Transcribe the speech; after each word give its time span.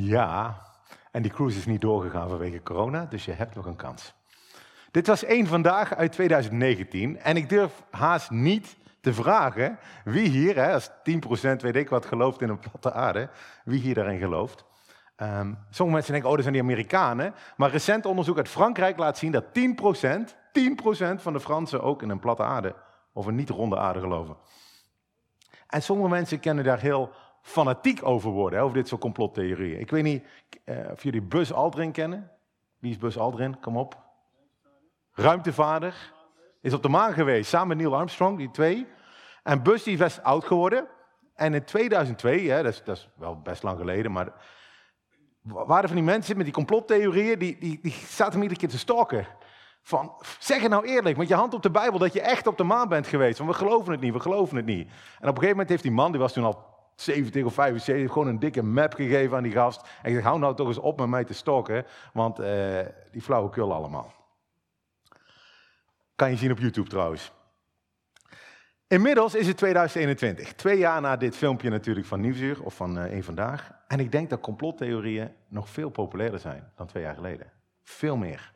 Ja, 0.00 0.62
en 1.10 1.22
die 1.22 1.32
cruise 1.32 1.58
is 1.58 1.66
niet 1.66 1.80
doorgegaan 1.80 2.28
vanwege 2.28 2.62
corona, 2.62 3.04
dus 3.04 3.24
je 3.24 3.32
hebt 3.32 3.54
nog 3.54 3.66
een 3.66 3.76
kans. 3.76 4.14
Dit 4.90 5.06
was 5.06 5.24
één 5.24 5.46
vandaag 5.46 5.94
uit 5.94 6.12
2019 6.12 7.18
en 7.18 7.36
ik 7.36 7.48
durf 7.48 7.82
haast 7.90 8.30
niet 8.30 8.76
te 9.00 9.14
vragen 9.14 9.78
wie 10.04 10.28
hier, 10.28 10.56
hè, 10.56 10.72
als 10.72 10.90
10% 11.02 11.62
weet 11.62 11.76
ik 11.76 11.88
wat 11.88 12.06
gelooft 12.06 12.40
in 12.40 12.48
een 12.48 12.58
platte 12.58 12.92
aarde, 12.92 13.28
wie 13.64 13.80
hier 13.80 13.94
daarin 13.94 14.18
gelooft. 14.18 14.64
Um, 15.16 15.58
sommige 15.70 15.96
mensen 15.96 16.12
denken, 16.12 16.28
oh, 16.30 16.34
dat 16.34 16.42
zijn 16.42 16.54
die 16.54 16.62
Amerikanen. 16.62 17.34
Maar 17.56 17.70
recent 17.70 18.06
onderzoek 18.06 18.36
uit 18.36 18.48
Frankrijk 18.48 18.98
laat 18.98 19.18
zien 19.18 19.32
dat 19.32 19.44
10%, 19.44 20.34
10% 21.18 21.22
van 21.22 21.32
de 21.32 21.40
Fransen 21.40 21.82
ook 21.82 22.02
in 22.02 22.08
een 22.08 22.18
platte 22.18 22.42
aarde 22.42 22.74
of 23.12 23.26
een 23.26 23.34
niet-ronde 23.34 23.78
aarde 23.78 24.00
geloven. 24.00 24.36
En 25.66 25.82
sommige 25.82 26.08
mensen 26.08 26.40
kennen 26.40 26.64
daar 26.64 26.80
heel 26.80 27.12
fanatiek 27.48 28.06
over 28.06 28.30
worden, 28.30 28.58
hè, 28.58 28.64
over 28.64 28.76
dit 28.76 28.88
soort 28.88 29.00
complottheorieën. 29.00 29.80
Ik 29.80 29.90
weet 29.90 30.02
niet 30.02 30.24
uh, 30.64 30.90
of 30.90 31.02
jullie 31.02 31.22
Buzz 31.22 31.50
Aldrin 31.50 31.92
kennen. 31.92 32.30
Wie 32.78 32.90
is 32.90 32.96
Buzz 32.96 33.16
Aldrin? 33.16 33.60
Kom 33.60 33.76
op. 33.76 33.96
Ruimtevader. 35.12 36.12
Is 36.60 36.74
op 36.74 36.82
de 36.82 36.88
maan 36.88 37.12
geweest, 37.12 37.48
samen 37.48 37.68
met 37.68 37.76
Neil 37.76 37.96
Armstrong, 37.96 38.38
die 38.38 38.50
twee. 38.50 38.86
En 39.42 39.62
Buzz 39.62 39.84
die 39.84 39.92
is 39.92 39.98
best 39.98 40.22
oud 40.22 40.44
geworden. 40.44 40.88
En 41.34 41.54
in 41.54 41.64
2002, 41.64 42.50
hè, 42.50 42.62
dat, 42.62 42.72
is, 42.72 42.82
dat 42.84 42.96
is 42.96 43.08
wel 43.16 43.40
best 43.40 43.62
lang 43.62 43.78
geleden, 43.78 44.12
maar 44.12 44.32
waren 45.40 45.88
van 45.88 45.96
die 45.96 46.06
mensen 46.06 46.36
met 46.36 46.44
die 46.44 46.54
complottheorieën, 46.54 47.38
die, 47.38 47.58
die, 47.58 47.78
die 47.82 47.92
zaten 47.92 48.32
hem 48.32 48.42
iedere 48.42 48.60
keer 48.60 48.68
te 48.68 48.78
stalken. 48.78 49.26
Van, 49.82 50.12
zeg 50.38 50.60
het 50.60 50.70
nou 50.70 50.86
eerlijk, 50.86 51.16
met 51.16 51.28
je 51.28 51.34
hand 51.34 51.54
op 51.54 51.62
de 51.62 51.70
Bijbel, 51.70 51.98
dat 51.98 52.12
je 52.12 52.20
echt 52.20 52.46
op 52.46 52.56
de 52.56 52.64
maan 52.64 52.88
bent 52.88 53.06
geweest. 53.06 53.38
Want 53.38 53.50
we 53.50 53.56
geloven 53.56 53.92
het 53.92 54.00
niet, 54.00 54.12
we 54.12 54.20
geloven 54.20 54.56
het 54.56 54.66
niet. 54.66 54.88
En 54.88 54.92
op 54.92 55.20
een 55.20 55.28
gegeven 55.28 55.48
moment 55.48 55.68
heeft 55.68 55.82
die 55.82 55.92
man, 55.92 56.10
die 56.10 56.20
was 56.20 56.32
toen 56.32 56.44
al 56.44 56.77
70 57.00 57.44
of 57.44 57.54
75, 57.54 58.12
gewoon 58.12 58.28
een 58.28 58.38
dikke 58.38 58.62
map 58.62 58.94
gegeven 58.94 59.36
aan 59.36 59.42
die 59.42 59.52
gast. 59.52 59.80
En 60.02 60.08
ik 60.08 60.14
zeg, 60.14 60.24
hou 60.24 60.38
nou 60.38 60.54
toch 60.54 60.66
eens 60.66 60.78
op 60.78 60.98
met 60.98 61.08
mij 61.08 61.24
te 61.24 61.34
stalken, 61.34 61.86
want 62.12 62.40
uh, 62.40 62.78
die 63.10 63.22
flauwekul 63.22 63.72
allemaal. 63.72 64.12
Kan 66.14 66.30
je 66.30 66.36
zien 66.36 66.50
op 66.50 66.58
YouTube 66.58 66.88
trouwens. 66.88 67.32
Inmiddels 68.86 69.34
is 69.34 69.46
het 69.46 69.56
2021, 69.56 70.52
twee 70.52 70.78
jaar 70.78 71.00
na 71.00 71.16
dit 71.16 71.36
filmpje 71.36 71.70
natuurlijk 71.70 72.06
van 72.06 72.20
Nieuwsuur 72.20 72.62
of 72.62 72.74
van 72.74 72.98
uh, 72.98 73.22
Vandaag. 73.22 73.70
En 73.86 74.00
ik 74.00 74.12
denk 74.12 74.30
dat 74.30 74.40
complottheorieën 74.40 75.34
nog 75.48 75.68
veel 75.68 75.90
populairder 75.90 76.40
zijn 76.40 76.72
dan 76.76 76.86
twee 76.86 77.02
jaar 77.02 77.14
geleden. 77.14 77.52
Veel 77.82 78.16
meer. 78.16 78.52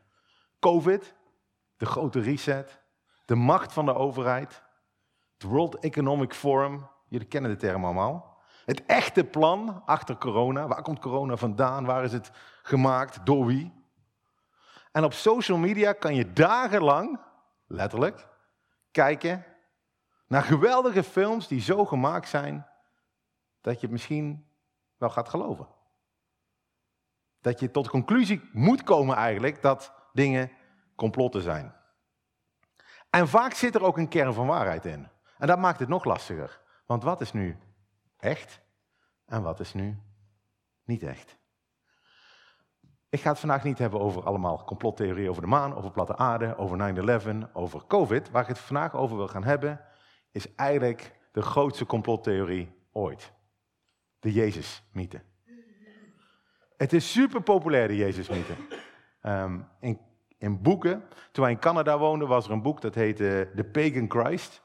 COVID, 0.58 1.14
de 1.76 1.86
grote 1.86 2.20
reset, 2.20 2.80
de 3.24 3.34
macht 3.34 3.72
van 3.72 3.84
de 3.84 3.94
overheid, 3.94 4.62
het 5.34 5.42
World 5.42 5.78
Economic 5.78 6.34
Forum, 6.34 6.86
jullie 7.08 7.26
kennen 7.26 7.50
de 7.50 7.56
term 7.56 7.84
allemaal. 7.84 8.31
Het 8.64 8.86
echte 8.86 9.24
plan 9.24 9.82
achter 9.84 10.16
corona, 10.16 10.66
waar 10.66 10.82
komt 10.82 10.98
corona 10.98 11.36
vandaan, 11.36 11.84
waar 11.84 12.04
is 12.04 12.12
het 12.12 12.30
gemaakt, 12.62 13.26
door 13.26 13.46
wie? 13.46 13.72
En 14.92 15.04
op 15.04 15.12
social 15.12 15.58
media 15.58 15.92
kan 15.92 16.14
je 16.14 16.32
dagenlang, 16.32 17.20
letterlijk, 17.66 18.28
kijken 18.90 19.44
naar 20.26 20.42
geweldige 20.42 21.02
films 21.02 21.48
die 21.48 21.60
zo 21.60 21.84
gemaakt 21.84 22.28
zijn 22.28 22.66
dat 23.60 23.74
je 23.74 23.80
het 23.80 23.90
misschien 23.90 24.46
wel 24.96 25.10
gaat 25.10 25.28
geloven. 25.28 25.66
Dat 27.40 27.60
je 27.60 27.70
tot 27.70 27.84
de 27.84 27.90
conclusie 27.90 28.50
moet 28.52 28.82
komen 28.82 29.16
eigenlijk 29.16 29.62
dat 29.62 29.92
dingen 30.12 30.50
complotten 30.94 31.42
zijn. 31.42 31.74
En 33.10 33.28
vaak 33.28 33.52
zit 33.52 33.74
er 33.74 33.82
ook 33.82 33.98
een 33.98 34.08
kern 34.08 34.34
van 34.34 34.46
waarheid 34.46 34.84
in. 34.84 35.08
En 35.38 35.46
dat 35.46 35.58
maakt 35.58 35.78
het 35.78 35.88
nog 35.88 36.04
lastiger. 36.04 36.60
Want 36.86 37.02
wat 37.02 37.20
is 37.20 37.32
nu 37.32 37.58
echt 38.22 38.60
en 39.26 39.42
wat 39.42 39.60
is 39.60 39.74
nu 39.74 39.98
niet 40.84 41.02
echt? 41.02 41.38
Ik 43.08 43.20
ga 43.20 43.30
het 43.30 43.38
vandaag 43.38 43.64
niet 43.64 43.78
hebben 43.78 44.00
over 44.00 44.22
allemaal 44.22 44.64
complottheorieën 44.64 45.28
over 45.28 45.42
de 45.42 45.48
maan, 45.48 45.74
over 45.74 45.90
platte 45.90 46.16
aarde, 46.16 46.56
over 46.56 47.46
9-11, 47.48 47.52
over 47.52 47.86
COVID. 47.86 48.30
Waar 48.30 48.42
ik 48.42 48.48
het 48.48 48.58
vandaag 48.58 48.94
over 48.94 49.16
wil 49.16 49.28
gaan 49.28 49.44
hebben, 49.44 49.80
is 50.30 50.54
eigenlijk 50.54 51.18
de 51.32 51.42
grootste 51.42 51.86
complottheorie 51.86 52.72
ooit. 52.92 53.32
De 54.18 54.32
Jezus-mythe. 54.32 55.22
Het 56.76 56.92
is 56.92 57.12
super 57.12 57.42
populair, 57.42 57.88
de 57.88 57.96
Jezus-mythe. 57.96 58.54
Um, 59.22 59.68
in, 59.80 60.00
in, 60.38 60.62
boeken, 60.62 61.04
toen 61.32 61.44
wij 61.44 61.52
in 61.52 61.58
Canada 61.58 61.98
woonden, 61.98 62.28
was 62.28 62.46
er 62.46 62.52
een 62.52 62.62
boek 62.62 62.80
dat 62.80 62.94
heette 62.94 63.50
The 63.56 63.64
Pagan 63.64 64.10
Christ. 64.10 64.62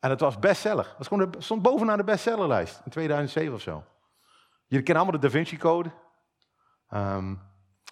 En 0.00 0.10
het 0.10 0.20
was 0.20 0.38
bestseller. 0.38 0.94
Het 0.98 1.08
was 1.08 1.28
stond 1.38 1.62
bovenaan 1.62 1.96
de 1.96 2.04
bestsellerlijst 2.04 2.80
in 2.84 2.90
2007 2.90 3.54
of 3.54 3.60
zo. 3.60 3.84
Jullie 4.66 4.84
kennen 4.84 5.02
allemaal 5.02 5.20
de 5.20 5.26
Da 5.26 5.32
Vinci 5.32 5.56
Code. 5.56 5.90
Um, 6.90 7.40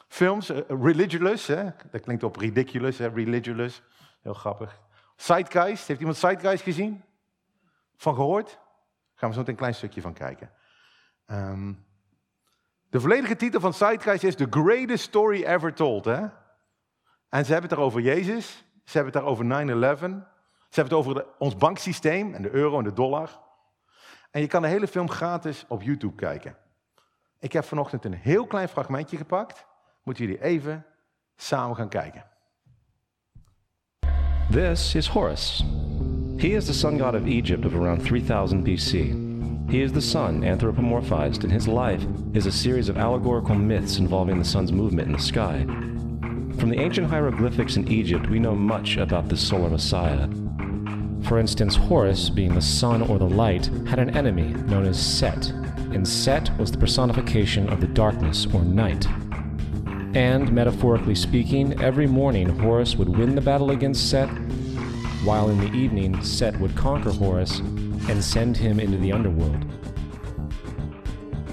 films, 0.08 0.50
uh, 0.50 0.58
Religious, 0.68 1.46
hè? 1.46 1.64
dat 1.90 2.00
klinkt 2.00 2.22
op 2.22 2.36
ridiculous, 2.36 2.98
hè? 2.98 3.06
Religious. 3.06 3.82
Heel 4.20 4.34
grappig. 4.34 4.80
Zeitgeist, 5.16 5.88
heeft 5.88 6.00
iemand 6.00 6.18
Zeitgeist 6.18 6.62
gezien? 6.62 7.04
Van 7.96 8.14
gehoord? 8.14 8.58
Gaan 9.14 9.28
we 9.28 9.34
zo 9.34 9.42
een 9.44 9.54
klein 9.54 9.74
stukje 9.74 10.00
van 10.00 10.12
kijken. 10.12 10.50
Um, 11.26 11.86
de 12.90 13.00
volledige 13.00 13.36
titel 13.36 13.60
van 13.60 13.74
Zeitgeist 13.74 14.24
is 14.24 14.34
The 14.34 14.46
Greatest 14.50 15.04
Story 15.04 15.42
Ever 15.42 15.74
Told. 15.74 16.04
Hè? 16.04 16.26
En 17.28 17.44
ze 17.44 17.52
hebben 17.52 17.70
het 17.70 17.78
over 17.78 18.00
Jezus, 18.00 18.64
ze 18.84 18.96
hebben 18.98 19.12
het 19.12 19.22
over 19.22 19.44
9-11, 19.44 20.33
ze 20.74 20.80
hebben 20.80 20.98
het 20.98 21.06
over 21.06 21.26
ons 21.38 21.56
banksysteem 21.56 22.34
en 22.34 22.42
de 22.42 22.50
euro 22.50 22.78
en 22.78 22.84
de 22.84 22.92
dollar. 22.92 23.40
En 24.30 24.40
je 24.40 24.46
kan 24.46 24.62
de 24.62 24.68
hele 24.68 24.88
film 24.88 25.10
gratis 25.10 25.64
op 25.68 25.82
YouTube 25.82 26.14
kijken. 26.14 26.56
Ik 27.38 27.52
heb 27.52 27.64
vanochtend 27.64 28.04
een 28.04 28.14
heel 28.14 28.46
klein 28.46 28.68
fragmentje 28.68 29.16
gepakt. 29.16 29.66
Moeten 30.02 30.24
jullie 30.24 30.42
even 30.42 30.86
samen 31.36 31.76
gaan 31.76 31.88
kijken. 31.88 32.24
This 34.50 34.94
is 34.94 35.08
Horus. 35.08 35.64
He 36.36 36.46
is 36.46 36.64
the 36.64 36.72
sun 36.72 36.98
god 36.98 37.14
of 37.14 37.24
Egypt 37.24 37.66
of 37.66 37.74
around 37.74 38.04
3000 38.04 38.64
BC. 38.64 38.92
He 39.70 39.82
is 39.82 39.92
the 39.92 40.00
sun 40.00 40.42
anthropomorphized, 40.42 41.42
and 41.42 41.52
his 41.52 41.66
life 41.66 42.06
is 42.32 42.46
a 42.46 42.50
series 42.50 42.88
of 42.88 42.96
allegorical 42.96 43.54
myths 43.54 43.98
involving 43.98 44.38
the 44.38 44.48
sun's 44.48 44.72
movement 44.72 45.06
in 45.06 45.12
the 45.12 45.22
sky. 45.22 45.64
From 46.58 46.70
the 46.70 46.80
ancient 46.80 47.10
hieroglyphics 47.10 47.76
in 47.76 47.88
Egypt, 47.88 48.28
we 48.28 48.38
know 48.38 48.54
much 48.54 48.96
about 48.96 49.28
this 49.28 49.48
solar 49.48 49.70
messiah. 49.70 50.28
For 51.24 51.38
instance, 51.38 51.74
Horus, 51.74 52.28
being 52.28 52.54
the 52.54 52.60
sun 52.60 53.00
or 53.00 53.18
the 53.18 53.24
light, 53.24 53.66
had 53.86 53.98
an 53.98 54.14
enemy 54.14 54.48
known 54.68 54.84
as 54.84 55.00
Set, 55.00 55.48
and 55.92 56.06
Set 56.06 56.56
was 56.58 56.70
the 56.70 56.76
personification 56.76 57.70
of 57.70 57.80
the 57.80 57.86
darkness 57.86 58.46
or 58.52 58.62
night. 58.62 59.06
And, 60.14 60.52
metaphorically 60.52 61.14
speaking, 61.14 61.82
every 61.82 62.06
morning 62.06 62.46
Horus 62.58 62.96
would 62.96 63.08
win 63.08 63.34
the 63.34 63.40
battle 63.40 63.70
against 63.70 64.10
Set, 64.10 64.28
while 65.24 65.48
in 65.48 65.58
the 65.60 65.72
evening 65.72 66.22
Set 66.22 66.60
would 66.60 66.76
conquer 66.76 67.10
Horus 67.10 67.58
and 67.58 68.22
send 68.22 68.58
him 68.58 68.78
into 68.78 68.98
the 68.98 69.12
underworld. 69.12 69.64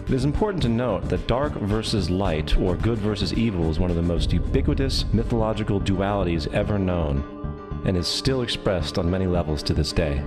It 0.06 0.14
is 0.14 0.26
important 0.26 0.62
to 0.64 0.70
note 0.70 1.08
that 1.08 1.28
dark 1.28 1.54
versus 1.54 2.10
light, 2.10 2.58
or 2.58 2.76
good 2.76 2.98
versus 2.98 3.34
evil, 3.34 3.70
is 3.70 3.80
one 3.80 3.90
of 3.90 3.96
the 3.96 4.02
most 4.02 4.34
ubiquitous 4.34 5.06
mythological 5.14 5.80
dualities 5.80 6.54
ever 6.54 6.78
known, 6.78 7.41
and 7.86 7.98
is 7.98 8.08
still 8.08 8.42
expressed 8.42 8.98
on 8.98 9.10
many 9.10 9.28
levels 9.28 9.64
to 9.64 9.74
this 9.74 9.92
day. 9.92 10.24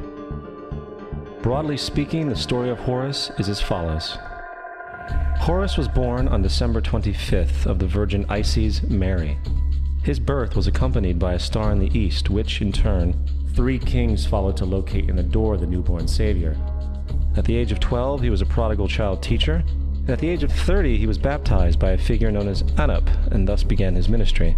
Broadly 1.43 1.77
speaking, 1.77 2.29
the 2.29 2.37
story 2.37 2.71
of 2.71 2.79
Horus 2.79 3.31
is 3.39 3.49
as 3.49 3.61
follows. 3.61 4.17
Horus 5.39 5.77
was 5.77 5.89
born 5.89 6.27
on 6.29 6.41
December 6.41 6.81
25th 6.81 7.67
of 7.67 7.79
the 7.79 7.87
Virgin 7.87 8.25
Isis 8.29 8.83
Mary. 8.85 9.39
His 10.03 10.19
birth 10.19 10.57
was 10.57 10.67
accompanied 10.67 11.19
by 11.19 11.35
a 11.35 11.39
star 11.39 11.73
in 11.73 11.79
the 11.79 11.99
east, 11.99 12.31
which, 12.31 12.63
in 12.63 12.73
turn, 12.73 13.15
three 13.55 13.79
kings 13.79 14.25
followed 14.25 14.57
to 14.57 14.65
locate 14.65 15.11
and 15.11 15.19
adore 15.21 15.57
the 15.57 15.67
newborn 15.67 16.09
Savior. 16.09 16.57
At 17.37 17.45
the 17.45 17.57
age 17.57 17.73
of 17.73 17.81
12, 17.81 18.23
he 18.23 18.31
was 18.31 18.41
a 18.41 18.47
prodigal 18.47 18.89
child 18.89 19.23
teacher, 19.23 19.63
at 20.07 20.19
the 20.19 20.29
age 20.29 20.43
of 20.43 20.53
30, 20.53 20.99
he 20.99 21.07
was 21.07 21.17
baptized 21.19 21.79
by 21.79 21.93
a 21.93 21.99
figure 21.99 22.31
known 22.31 22.49
as 22.49 22.63
Anup, 22.63 23.09
and 23.33 23.49
thus 23.49 23.63
began 23.63 23.95
his 23.95 24.09
ministry. 24.09 24.57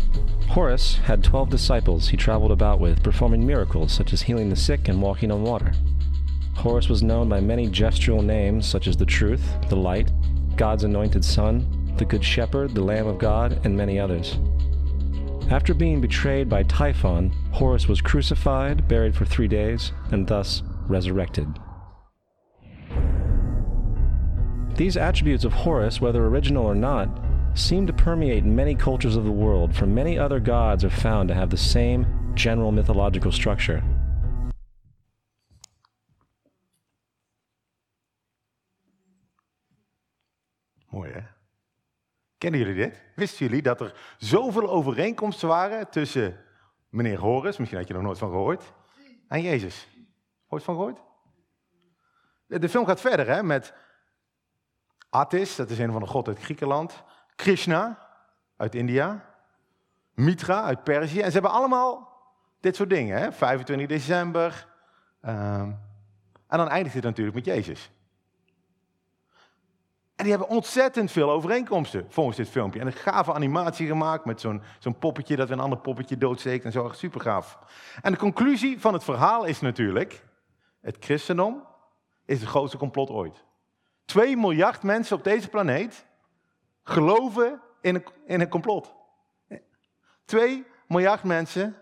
Horus 0.48 0.96
had 0.96 1.22
12 1.22 1.50
disciples 1.50 2.08
he 2.08 2.16
traveled 2.16 2.52
about 2.52 2.80
with, 2.80 3.02
performing 3.02 3.46
miracles 3.46 3.92
such 3.92 4.12
as 4.12 4.22
healing 4.22 4.48
the 4.48 4.56
sick 4.56 4.88
and 4.88 5.00
walking 5.00 5.30
on 5.30 5.42
water. 5.42 5.72
Horus 6.56 6.88
was 6.88 7.02
known 7.02 7.28
by 7.28 7.40
many 7.40 7.68
gestural 7.68 8.24
names 8.24 8.66
such 8.66 8.86
as 8.86 8.96
the 8.96 9.06
Truth, 9.06 9.42
the 9.68 9.76
Light, 9.76 10.10
God's 10.56 10.84
anointed 10.84 11.24
Son, 11.24 11.92
the 11.96 12.04
Good 12.04 12.24
Shepherd, 12.24 12.74
the 12.74 12.82
Lamb 12.82 13.06
of 13.06 13.18
God, 13.18 13.60
and 13.64 13.76
many 13.76 14.00
others. 14.00 14.38
After 15.50 15.74
being 15.74 16.00
betrayed 16.00 16.48
by 16.48 16.64
Typhon, 16.64 17.30
Horus 17.52 17.86
was 17.86 18.00
crucified, 18.00 18.88
buried 18.88 19.14
for 19.14 19.24
three 19.24 19.48
days, 19.48 19.92
and 20.10 20.26
thus 20.26 20.62
resurrected. 20.88 21.46
These 24.76 24.98
attributes 24.98 25.46
of 25.46 25.54
Horus, 25.54 26.02
whether 26.02 26.26
original 26.26 26.62
or 26.62 26.74
not, 26.74 27.08
seem 27.54 27.86
to 27.86 27.94
permeate 27.94 28.44
many 28.44 28.74
cultures 28.74 29.16
of 29.16 29.24
the 29.24 29.30
world, 29.30 29.74
for 29.74 29.86
many 29.86 30.18
other 30.18 30.38
gods 30.38 30.84
are 30.84 30.90
found 30.90 31.28
to 31.28 31.34
have 31.34 31.48
the 31.48 31.56
same 31.56 32.06
general 32.34 32.72
mythological 32.72 33.32
structure. 33.32 33.82
Mooi 40.90 41.10
hè? 41.10 41.20
Kennen 42.38 42.60
jullie 42.60 42.74
dit? 42.74 43.02
Wisten 43.14 43.46
jullie 43.46 43.62
dat 43.62 43.80
er 43.80 43.94
zoveel 44.18 44.70
overeenkomsten 44.70 45.48
waren 45.48 45.90
tussen 45.90 46.36
meneer 46.88 47.18
Horus, 47.18 47.56
misschien 47.56 47.78
had 47.78 47.88
je 47.88 47.94
er 47.94 48.00
nog 48.00 48.08
nooit 48.08 48.18
van 48.18 48.30
gehoord, 48.30 48.72
en 49.28 49.42
Jezus? 49.42 49.88
Ooit 50.48 50.62
van 50.62 50.74
gehoord? 50.74 51.00
De 52.46 52.68
film 52.68 52.86
gaat 52.86 53.00
verder 53.00 53.26
hè, 53.26 53.42
met 53.42 53.74
Attis, 55.16 55.56
dat 55.56 55.70
is 55.70 55.78
een 55.78 55.92
van 55.92 56.00
de 56.00 56.06
god 56.06 56.28
uit 56.28 56.38
Griekenland, 56.38 57.02
Krishna 57.36 58.08
uit 58.56 58.74
India, 58.74 59.24
Mitra 60.14 60.62
uit 60.62 60.84
Perzië. 60.84 61.20
En 61.20 61.26
ze 61.26 61.32
hebben 61.32 61.50
allemaal 61.50 62.08
dit 62.60 62.76
soort 62.76 62.90
dingen. 62.90 63.18
Hè? 63.18 63.32
25 63.32 63.86
december. 63.86 64.68
Ehm, 65.20 65.70
en 66.46 66.58
dan 66.58 66.68
eindigt 66.68 66.94
het 66.94 67.04
natuurlijk 67.04 67.36
met 67.36 67.44
Jezus. 67.44 67.90
En 70.16 70.24
die 70.24 70.30
hebben 70.30 70.48
ontzettend 70.48 71.10
veel 71.10 71.30
overeenkomsten 71.30 72.06
volgens 72.08 72.36
dit 72.36 72.48
filmpje. 72.48 72.80
En 72.80 72.86
een 72.86 72.92
gave 72.92 73.32
animatie 73.32 73.86
gemaakt 73.86 74.24
met 74.24 74.40
zo'n 74.40 74.98
poppetje 74.98 75.36
dat 75.36 75.50
een 75.50 75.60
ander 75.60 75.78
poppetje 75.78 76.18
doodsteekt 76.18 76.64
en 76.64 76.72
zo. 76.72 76.90
Super 76.92 77.20
gaaf. 77.20 77.58
En 78.02 78.12
de 78.12 78.18
conclusie 78.18 78.80
van 78.80 78.92
het 78.92 79.04
verhaal 79.04 79.44
is 79.44 79.60
natuurlijk: 79.60 80.24
het 80.80 80.96
christendom 81.00 81.66
is 82.24 82.40
het 82.40 82.48
grootste 82.48 82.76
complot 82.76 83.10
ooit. 83.10 83.45
2 84.06 84.36
miljard 84.36 84.82
mensen 84.82 85.16
op 85.16 85.24
deze 85.24 85.48
planeet 85.48 86.06
geloven 86.82 87.60
in 87.80 87.94
een, 87.94 88.04
in 88.26 88.40
een 88.40 88.48
complot. 88.48 88.94
2 90.24 90.66
miljard 90.86 91.22
mensen 91.22 91.76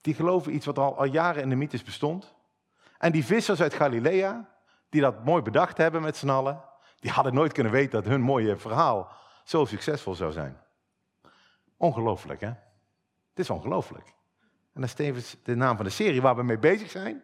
die 0.00 0.14
geloven 0.14 0.54
iets 0.54 0.66
wat 0.66 0.78
al, 0.78 0.98
al 0.98 1.04
jaren 1.04 1.42
in 1.42 1.48
de 1.48 1.56
mythes 1.56 1.82
bestond. 1.82 2.34
En 2.98 3.12
die 3.12 3.24
vissers 3.24 3.60
uit 3.60 3.74
Galilea, 3.74 4.48
die 4.88 5.00
dat 5.00 5.24
mooi 5.24 5.42
bedacht 5.42 5.76
hebben 5.76 6.02
met 6.02 6.16
z'n 6.16 6.28
allen, 6.28 6.64
die 7.00 7.10
hadden 7.10 7.34
nooit 7.34 7.52
kunnen 7.52 7.72
weten 7.72 7.90
dat 7.90 8.10
hun 8.10 8.20
mooie 8.20 8.56
verhaal 8.56 9.12
zo 9.44 9.64
succesvol 9.64 10.14
zou 10.14 10.32
zijn. 10.32 10.60
Ongelooflijk, 11.76 12.40
hè? 12.40 12.46
Het 12.48 13.46
is 13.46 13.50
ongelooflijk. 13.50 14.06
En 14.74 14.80
dat 14.80 14.84
is 14.84 14.94
tevens 14.94 15.36
de 15.42 15.54
naam 15.54 15.76
van 15.76 15.84
de 15.84 15.90
serie 15.90 16.22
waar 16.22 16.36
we 16.36 16.42
mee 16.42 16.58
bezig 16.58 16.90
zijn. 16.90 17.22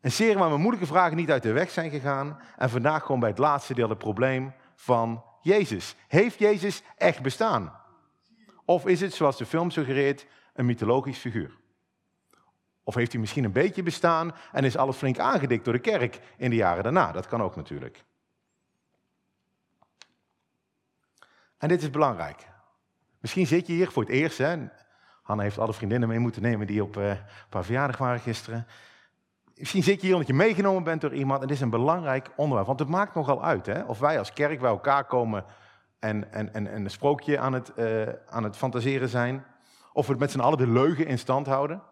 Een 0.00 0.12
serie 0.12 0.38
waar 0.38 0.50
we 0.50 0.56
moeilijke 0.56 0.86
vragen 0.86 1.16
niet 1.16 1.30
uit 1.30 1.42
de 1.42 1.52
weg 1.52 1.70
zijn 1.70 1.90
gegaan. 1.90 2.40
En 2.56 2.70
vandaag 2.70 3.02
gewoon 3.02 3.20
bij 3.20 3.28
het 3.28 3.38
laatste 3.38 3.74
deel 3.74 3.88
het 3.88 3.98
probleem 3.98 4.54
van 4.74 5.24
Jezus. 5.42 5.96
Heeft 6.08 6.38
Jezus 6.38 6.82
echt 6.96 7.22
bestaan? 7.22 7.78
Of 8.64 8.86
is 8.86 9.00
het, 9.00 9.14
zoals 9.14 9.36
de 9.36 9.46
film 9.46 9.70
suggereert, 9.70 10.26
een 10.54 10.66
mythologisch 10.66 11.18
figuur? 11.18 11.58
Of 12.84 12.94
heeft 12.94 13.12
hij 13.12 13.20
misschien 13.20 13.44
een 13.44 13.52
beetje 13.52 13.82
bestaan 13.82 14.34
en 14.52 14.64
is 14.64 14.76
alles 14.76 14.96
flink 14.96 15.18
aangedikt 15.18 15.64
door 15.64 15.74
de 15.74 15.80
kerk 15.80 16.20
in 16.36 16.50
de 16.50 16.56
jaren 16.56 16.82
daarna? 16.82 17.12
Dat 17.12 17.26
kan 17.26 17.42
ook 17.42 17.56
natuurlijk. 17.56 18.04
En 21.58 21.68
dit 21.68 21.82
is 21.82 21.90
belangrijk. 21.90 22.48
Misschien 23.18 23.46
zit 23.46 23.66
je 23.66 23.72
hier 23.72 23.90
voor 23.90 24.02
het 24.02 24.12
eerst. 24.12 24.38
Hè? 24.38 24.56
Hanna 25.22 25.42
heeft 25.42 25.58
alle 25.58 25.74
vriendinnen 25.74 26.08
mee 26.08 26.18
moeten 26.18 26.42
nemen 26.42 26.66
die 26.66 26.82
op 26.82 26.96
uh, 26.96 27.08
een 27.08 27.18
paar 27.48 27.64
verjaardag 27.64 27.98
waren 27.98 28.20
gisteren. 28.20 28.66
Misschien 29.60 29.82
zit 29.82 30.00
je 30.00 30.06
hier 30.06 30.14
omdat 30.14 30.28
je 30.28 30.34
meegenomen 30.34 30.82
bent 30.82 31.00
door 31.00 31.14
iemand. 31.14 31.40
En 31.40 31.46
dit 31.46 31.56
is 31.56 31.62
een 31.62 31.70
belangrijk 31.70 32.30
onderwerp. 32.36 32.66
Want 32.66 32.78
het 32.78 32.88
maakt 32.88 33.14
nogal 33.14 33.44
uit 33.44 33.66
hè? 33.66 33.82
of 33.82 33.98
wij 33.98 34.18
als 34.18 34.32
kerk 34.32 34.60
bij 34.60 34.70
elkaar 34.70 35.04
komen 35.04 35.44
en, 35.98 36.32
en, 36.32 36.54
en, 36.54 36.66
en 36.66 36.84
een 36.84 36.90
sprookje 36.90 37.38
aan 37.38 37.52
het, 37.52 37.72
uh, 37.76 38.08
aan 38.28 38.44
het 38.44 38.56
fantaseren 38.56 39.08
zijn. 39.08 39.44
Of 39.92 40.06
we 40.06 40.14
met 40.14 40.30
z'n 40.30 40.40
allen 40.40 40.58
de 40.58 40.66
leugen 40.66 41.06
in 41.06 41.18
stand 41.18 41.46
houden. 41.46 41.82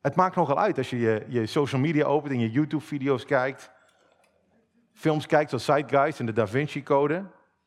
Het 0.00 0.14
maakt 0.14 0.36
nogal 0.36 0.58
uit 0.58 0.78
als 0.78 0.90
je, 0.90 0.98
je 0.98 1.24
je, 1.28 1.46
social 1.46 1.80
media 1.80 2.04
opent 2.04 2.32
en 2.32 2.40
je 2.40 2.50
YouTube-video's 2.50 3.24
kijkt. 3.24 3.70
Films 4.92 5.26
kijkt 5.26 5.48
zoals 5.48 5.64
Zeitgeist 5.64 6.20
en 6.20 6.26
de 6.26 6.32
Da 6.32 6.46
Vinci 6.46 6.82
Code. 6.82 7.14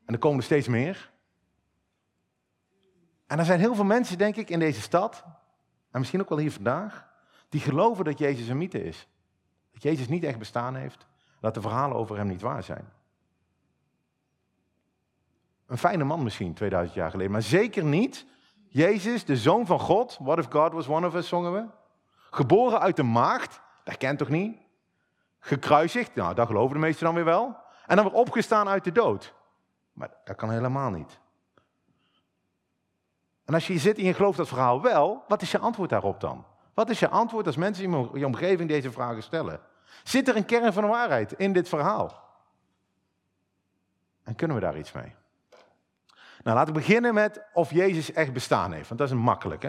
En 0.06 0.14
er 0.14 0.18
komen 0.18 0.38
er 0.38 0.44
steeds 0.44 0.68
meer. 0.68 1.12
En 3.28 3.40
er 3.40 3.46
zijn 3.46 3.60
heel 3.60 3.76
veel 3.76 3.84
mensen, 3.84 4.18
denk 4.18 4.36
ik, 4.36 4.50
in 4.50 4.60
deze 4.60 4.82
stad. 4.82 5.24
En 5.92 6.00
misschien 6.00 6.22
ook 6.22 6.30
wel 6.30 6.38
hier 6.38 6.52
vandaag 6.52 7.12
die 7.54 7.62
geloven 7.62 8.06
dat 8.06 8.18
Jezus 8.18 8.48
een 8.48 8.58
mythe 8.58 8.84
is. 8.84 9.08
Dat 9.72 9.82
Jezus 9.82 10.08
niet 10.08 10.24
echt 10.24 10.40
bestaan 10.40 10.76
heeft. 10.76 11.08
Dat 11.40 11.54
de 11.54 11.62
verhalen 11.62 11.98
over 11.98 12.18
hem 12.18 12.28
niet 12.28 12.42
waar 12.42 12.64
zijn. 12.64 12.94
Een 15.66 15.78
fijne 15.78 16.04
man 16.04 16.24
misschien, 16.24 16.54
2000 16.54 16.96
jaar 16.96 17.12
geleden. 17.12 17.32
Maar 17.32 17.42
zeker 17.42 17.84
niet 17.84 18.26
Jezus, 18.68 19.26
de 19.26 19.38
Zoon 19.38 19.66
van 19.66 19.80
God. 19.80 20.18
What 20.22 20.38
if 20.38 20.48
God 20.50 20.74
was 20.74 20.88
one 20.88 21.08
of 21.08 21.16
us, 21.16 21.28
zongen 21.28 21.54
we. 21.54 21.66
Geboren 22.30 22.80
uit 22.80 22.96
de 22.96 23.04
maagd. 23.04 23.62
Dat 23.84 23.98
kent 23.98 24.18
toch 24.18 24.30
niet? 24.30 24.58
Gekruisigd. 25.40 26.16
Nou, 26.16 26.34
dat 26.34 26.48
geloven 26.48 26.74
de 26.74 26.80
meesten 26.80 27.06
dan 27.06 27.16
weer 27.16 27.26
wel. 27.26 27.58
En 27.86 27.96
dan 27.96 28.06
weer 28.06 28.16
opgestaan 28.16 28.68
uit 28.68 28.84
de 28.84 28.92
dood. 28.92 29.34
Maar 29.92 30.10
dat 30.24 30.36
kan 30.36 30.52
helemaal 30.52 30.90
niet. 30.90 31.20
En 33.46 33.54
als 33.54 33.68
je 33.68 33.80
zit 33.80 33.98
en 33.98 34.04
je 34.04 34.14
gelooft 34.14 34.38
dat 34.38 34.48
verhaal 34.48 34.82
wel, 34.82 35.24
wat 35.28 35.42
is 35.42 35.52
je 35.52 35.60
antwoord 35.60 35.90
daarop 35.90 36.20
dan? 36.20 36.46
Wat 36.74 36.90
is 36.90 37.00
je 37.00 37.10
antwoord 37.10 37.46
als 37.46 37.56
mensen 37.56 37.84
in 37.84 38.10
je 38.14 38.26
omgeving 38.26 38.70
deze 38.70 38.92
vragen 38.92 39.24
stellen? 39.24 39.60
Zit 40.04 40.28
er 40.28 40.36
een 40.36 40.46
kern 40.46 40.74
van 40.74 40.88
waarheid 40.88 41.32
in 41.32 41.54
dit 41.54 41.70
verhaal? 41.70 42.22
En 44.24 44.36
kunnen 44.36 44.58
we 44.58 44.64
daar 44.64 44.78
iets 44.78 44.92
mee? 44.92 45.16
Nou, 46.44 46.58
laten 46.58 46.74
we 46.74 46.80
beginnen 46.80 47.14
met 47.14 47.44
of 47.54 47.72
Jezus 47.72 48.14
echt 48.14 48.34
bestaan 48.34 48.72
heeft, 48.72 48.88
want 48.88 49.00
dat 49.00 49.10
is 49.10 49.16
een 49.16 49.22
makkelijke. 49.22 49.68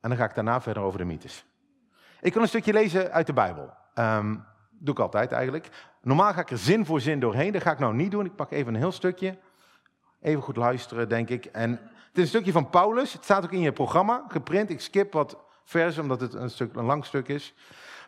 En 0.00 0.08
dan 0.08 0.16
ga 0.16 0.24
ik 0.24 0.34
daarna 0.34 0.60
verder 0.60 0.82
over 0.82 0.98
de 0.98 1.04
mythes. 1.04 1.44
Ik 2.20 2.32
wil 2.32 2.42
een 2.42 2.48
stukje 2.48 2.72
lezen 2.72 3.12
uit 3.12 3.26
de 3.26 3.32
Bijbel. 3.32 3.72
Um, 3.94 4.44
doe 4.70 4.94
ik 4.94 5.00
altijd 5.00 5.32
eigenlijk. 5.32 5.70
Normaal 6.02 6.32
ga 6.32 6.40
ik 6.40 6.50
er 6.50 6.58
zin 6.58 6.86
voor 6.86 7.00
zin 7.00 7.20
doorheen. 7.20 7.52
Dat 7.52 7.62
ga 7.62 7.72
ik 7.72 7.78
nou 7.78 7.94
niet 7.94 8.10
doen. 8.10 8.24
Ik 8.24 8.36
pak 8.36 8.50
even 8.50 8.74
een 8.74 8.80
heel 8.80 8.92
stukje. 8.92 9.38
Even 10.20 10.42
goed 10.42 10.56
luisteren, 10.56 11.08
denk 11.08 11.28
ik. 11.28 11.44
En 11.44 11.70
het 11.70 12.12
is 12.12 12.22
een 12.22 12.26
stukje 12.26 12.52
van 12.52 12.70
Paulus. 12.70 13.12
Het 13.12 13.24
staat 13.24 13.44
ook 13.44 13.52
in 13.52 13.60
je 13.60 13.72
programma, 13.72 14.24
geprint. 14.28 14.70
Ik 14.70 14.80
skip 14.80 15.12
wat 15.12 15.36
vers, 15.64 15.98
omdat 15.98 16.20
het 16.20 16.34
een, 16.34 16.50
stuk, 16.50 16.74
een 16.74 16.84
lang 16.84 17.04
stuk 17.04 17.28
is. 17.28 17.54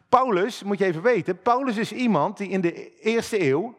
Paulus, 0.09 0.63
moet 0.63 0.79
je 0.79 0.85
even 0.85 1.03
weten, 1.03 1.43
Paulus 1.43 1.77
is 1.77 1.93
iemand 1.93 2.37
die 2.37 2.49
in 2.49 2.61
de 2.61 2.99
eerste 3.01 3.43
eeuw 3.43 3.75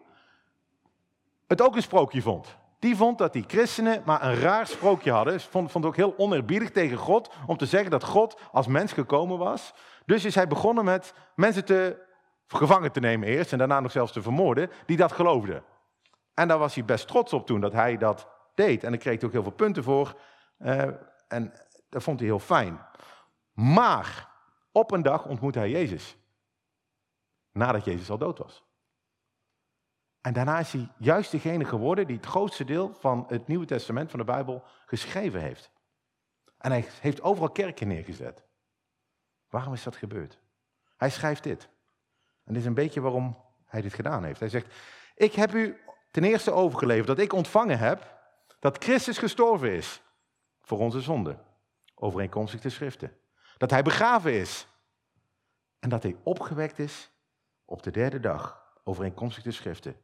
het 1.47 1.61
ook 1.61 1.75
een 1.75 1.81
sprookje 1.81 2.21
vond. 2.21 2.57
Die 2.79 2.95
vond 2.95 3.17
dat 3.17 3.33
die 3.33 3.43
christenen 3.47 4.01
maar 4.05 4.23
een 4.23 4.39
raar 4.39 4.67
sprookje 4.67 5.11
hadden. 5.11 5.41
Vond, 5.41 5.71
vond 5.71 5.83
het 5.83 5.85
ook 5.85 5.95
heel 5.95 6.13
oneerbiedig 6.17 6.71
tegen 6.71 6.97
God 6.97 7.33
om 7.45 7.57
te 7.57 7.65
zeggen 7.65 7.91
dat 7.91 8.03
God 8.03 8.39
als 8.51 8.67
mens 8.67 8.93
gekomen 8.93 9.37
was. 9.37 9.73
Dus 10.05 10.25
is 10.25 10.35
hij 10.35 10.47
begonnen 10.47 10.85
met 10.85 11.13
mensen 11.35 11.65
te 11.65 12.05
gevangen 12.47 12.91
te 12.91 12.99
nemen 12.99 13.27
eerst 13.27 13.51
en 13.51 13.57
daarna 13.57 13.79
nog 13.79 13.91
zelfs 13.91 14.11
te 14.11 14.21
vermoorden, 14.21 14.69
die 14.85 14.97
dat 14.97 15.11
geloofden. 15.11 15.63
En 16.33 16.47
daar 16.47 16.57
was 16.57 16.75
hij 16.75 16.85
best 16.85 17.07
trots 17.07 17.33
op 17.33 17.45
toen 17.45 17.61
dat 17.61 17.73
hij 17.73 17.97
dat 17.97 18.27
deed. 18.55 18.83
En 18.83 18.89
daar 18.89 18.99
kreeg 18.99 19.15
hij 19.15 19.25
ook 19.25 19.33
heel 19.33 19.43
veel 19.43 19.51
punten 19.51 19.83
voor. 19.83 20.15
Uh, 20.59 20.83
en 21.27 21.53
dat 21.89 22.03
vond 22.03 22.19
hij 22.19 22.27
heel 22.27 22.39
fijn. 22.39 22.79
Maar 23.59 24.29
op 24.71 24.91
een 24.91 25.01
dag 25.01 25.25
ontmoette 25.25 25.59
hij 25.59 25.69
Jezus. 25.69 26.17
Nadat 27.51 27.85
Jezus 27.85 28.09
al 28.09 28.17
dood 28.17 28.37
was. 28.37 28.63
En 30.21 30.33
daarna 30.33 30.59
is 30.59 30.71
hij 30.71 30.91
juist 30.97 31.31
degene 31.31 31.65
geworden 31.65 32.07
die 32.07 32.15
het 32.15 32.25
grootste 32.25 32.63
deel 32.63 32.93
van 32.93 33.25
het 33.27 33.47
Nieuwe 33.47 33.65
Testament 33.65 34.09
van 34.09 34.19
de 34.19 34.25
Bijbel 34.25 34.63
geschreven 34.85 35.41
heeft. 35.41 35.71
En 36.57 36.71
hij 36.71 36.87
heeft 37.01 37.21
overal 37.21 37.49
kerken 37.49 37.87
neergezet. 37.87 38.43
Waarom 39.49 39.73
is 39.73 39.83
dat 39.83 39.95
gebeurd? 39.95 40.39
Hij 40.97 41.09
schrijft 41.09 41.43
dit. 41.43 41.69
En 42.43 42.53
dit 42.53 42.61
is 42.61 42.67
een 42.67 42.73
beetje 42.73 43.01
waarom 43.01 43.43
hij 43.65 43.81
dit 43.81 43.93
gedaan 43.93 44.23
heeft. 44.23 44.39
Hij 44.39 44.49
zegt, 44.49 44.75
ik 45.15 45.33
heb 45.33 45.53
u 45.53 45.81
ten 46.11 46.23
eerste 46.23 46.51
overgeleverd 46.51 47.07
dat 47.07 47.19
ik 47.19 47.33
ontvangen 47.33 47.79
heb 47.79 48.19
dat 48.59 48.83
Christus 48.83 49.17
gestorven 49.17 49.71
is 49.71 50.01
voor 50.61 50.79
onze 50.79 51.01
zonde. 51.01 51.37
Overeenkomstig 51.95 52.61
de 52.61 52.69
schriften. 52.69 53.17
Dat 53.57 53.71
hij 53.71 53.81
begraven 53.81 54.33
is. 54.33 54.67
En 55.79 55.89
dat 55.89 56.03
hij 56.03 56.15
opgewekt 56.23 56.79
is 56.79 57.11
op 57.65 57.83
de 57.83 57.91
derde 57.91 58.19
dag, 58.19 58.63
overeenkomstig 58.83 59.43
de 59.43 59.51
schriften. 59.51 59.95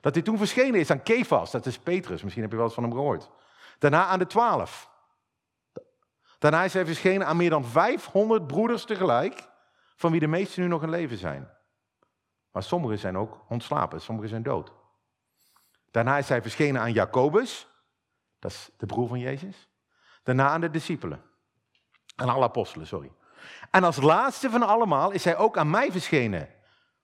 Dat 0.00 0.14
hij 0.14 0.22
toen 0.22 0.38
verschenen 0.38 0.80
is 0.80 0.90
aan 0.90 1.02
Kefas, 1.02 1.50
dat 1.50 1.66
is 1.66 1.78
Petrus, 1.78 2.22
misschien 2.22 2.42
heb 2.42 2.50
je 2.50 2.56
wel 2.56 2.66
eens 2.66 2.74
van 2.74 2.84
hem 2.84 2.92
gehoord. 2.92 3.30
Daarna 3.78 4.06
aan 4.06 4.18
de 4.18 4.26
twaalf. 4.26 4.90
Daarna 6.38 6.64
is 6.64 6.74
hij 6.74 6.86
verschenen 6.86 7.26
aan 7.26 7.36
meer 7.36 7.50
dan 7.50 7.64
500 7.64 8.46
broeders 8.46 8.84
tegelijk, 8.84 9.48
van 9.96 10.10
wie 10.10 10.20
de 10.20 10.26
meesten 10.26 10.62
nu 10.62 10.68
nog 10.68 10.82
in 10.82 10.90
leven 10.90 11.18
zijn. 11.18 11.50
Maar 12.50 12.62
sommigen 12.62 12.98
zijn 12.98 13.16
ook 13.16 13.44
ontslapen, 13.48 14.00
sommigen 14.00 14.30
zijn 14.30 14.42
dood. 14.42 14.72
Daarna 15.90 16.18
is 16.18 16.28
hij 16.28 16.42
verschenen 16.42 16.80
aan 16.80 16.92
Jacobus, 16.92 17.66
dat 18.38 18.50
is 18.50 18.70
de 18.76 18.86
broer 18.86 19.08
van 19.08 19.18
Jezus. 19.18 19.68
Daarna 20.22 20.48
aan 20.48 20.60
de 20.60 20.70
discipelen. 20.70 21.22
Aan 22.16 22.28
alle 22.28 22.44
apostelen, 22.44 22.86
sorry. 22.86 23.12
En 23.70 23.84
als 23.84 23.96
laatste 23.96 24.50
van 24.50 24.62
allemaal 24.62 25.10
is 25.10 25.24
hij 25.24 25.36
ook 25.36 25.58
aan 25.58 25.70
mij 25.70 25.92
verschenen, 25.92 26.48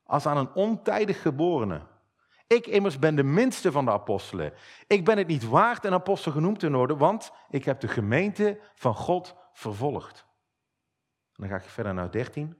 als 0.04 0.26
aan 0.26 0.36
een 0.36 0.54
ontijdig 0.54 1.22
geborene. 1.22 1.80
Ik 2.46 2.66
immers 2.66 2.98
ben 2.98 3.14
de 3.14 3.22
minste 3.22 3.72
van 3.72 3.84
de 3.84 3.90
apostelen. 3.90 4.52
Ik 4.86 5.04
ben 5.04 5.18
het 5.18 5.26
niet 5.26 5.48
waard 5.48 5.84
een 5.84 5.92
apostel 5.92 6.32
genoemd 6.32 6.58
te 6.58 6.70
worden, 6.70 6.98
want 6.98 7.32
ik 7.48 7.64
heb 7.64 7.80
de 7.80 7.88
gemeente 7.88 8.60
van 8.74 8.94
God 8.94 9.34
vervolgd. 9.52 10.26
dan 11.32 11.48
ga 11.48 11.56
ik 11.56 11.62
verder 11.62 11.94
naar 11.94 12.10
13. 12.10 12.58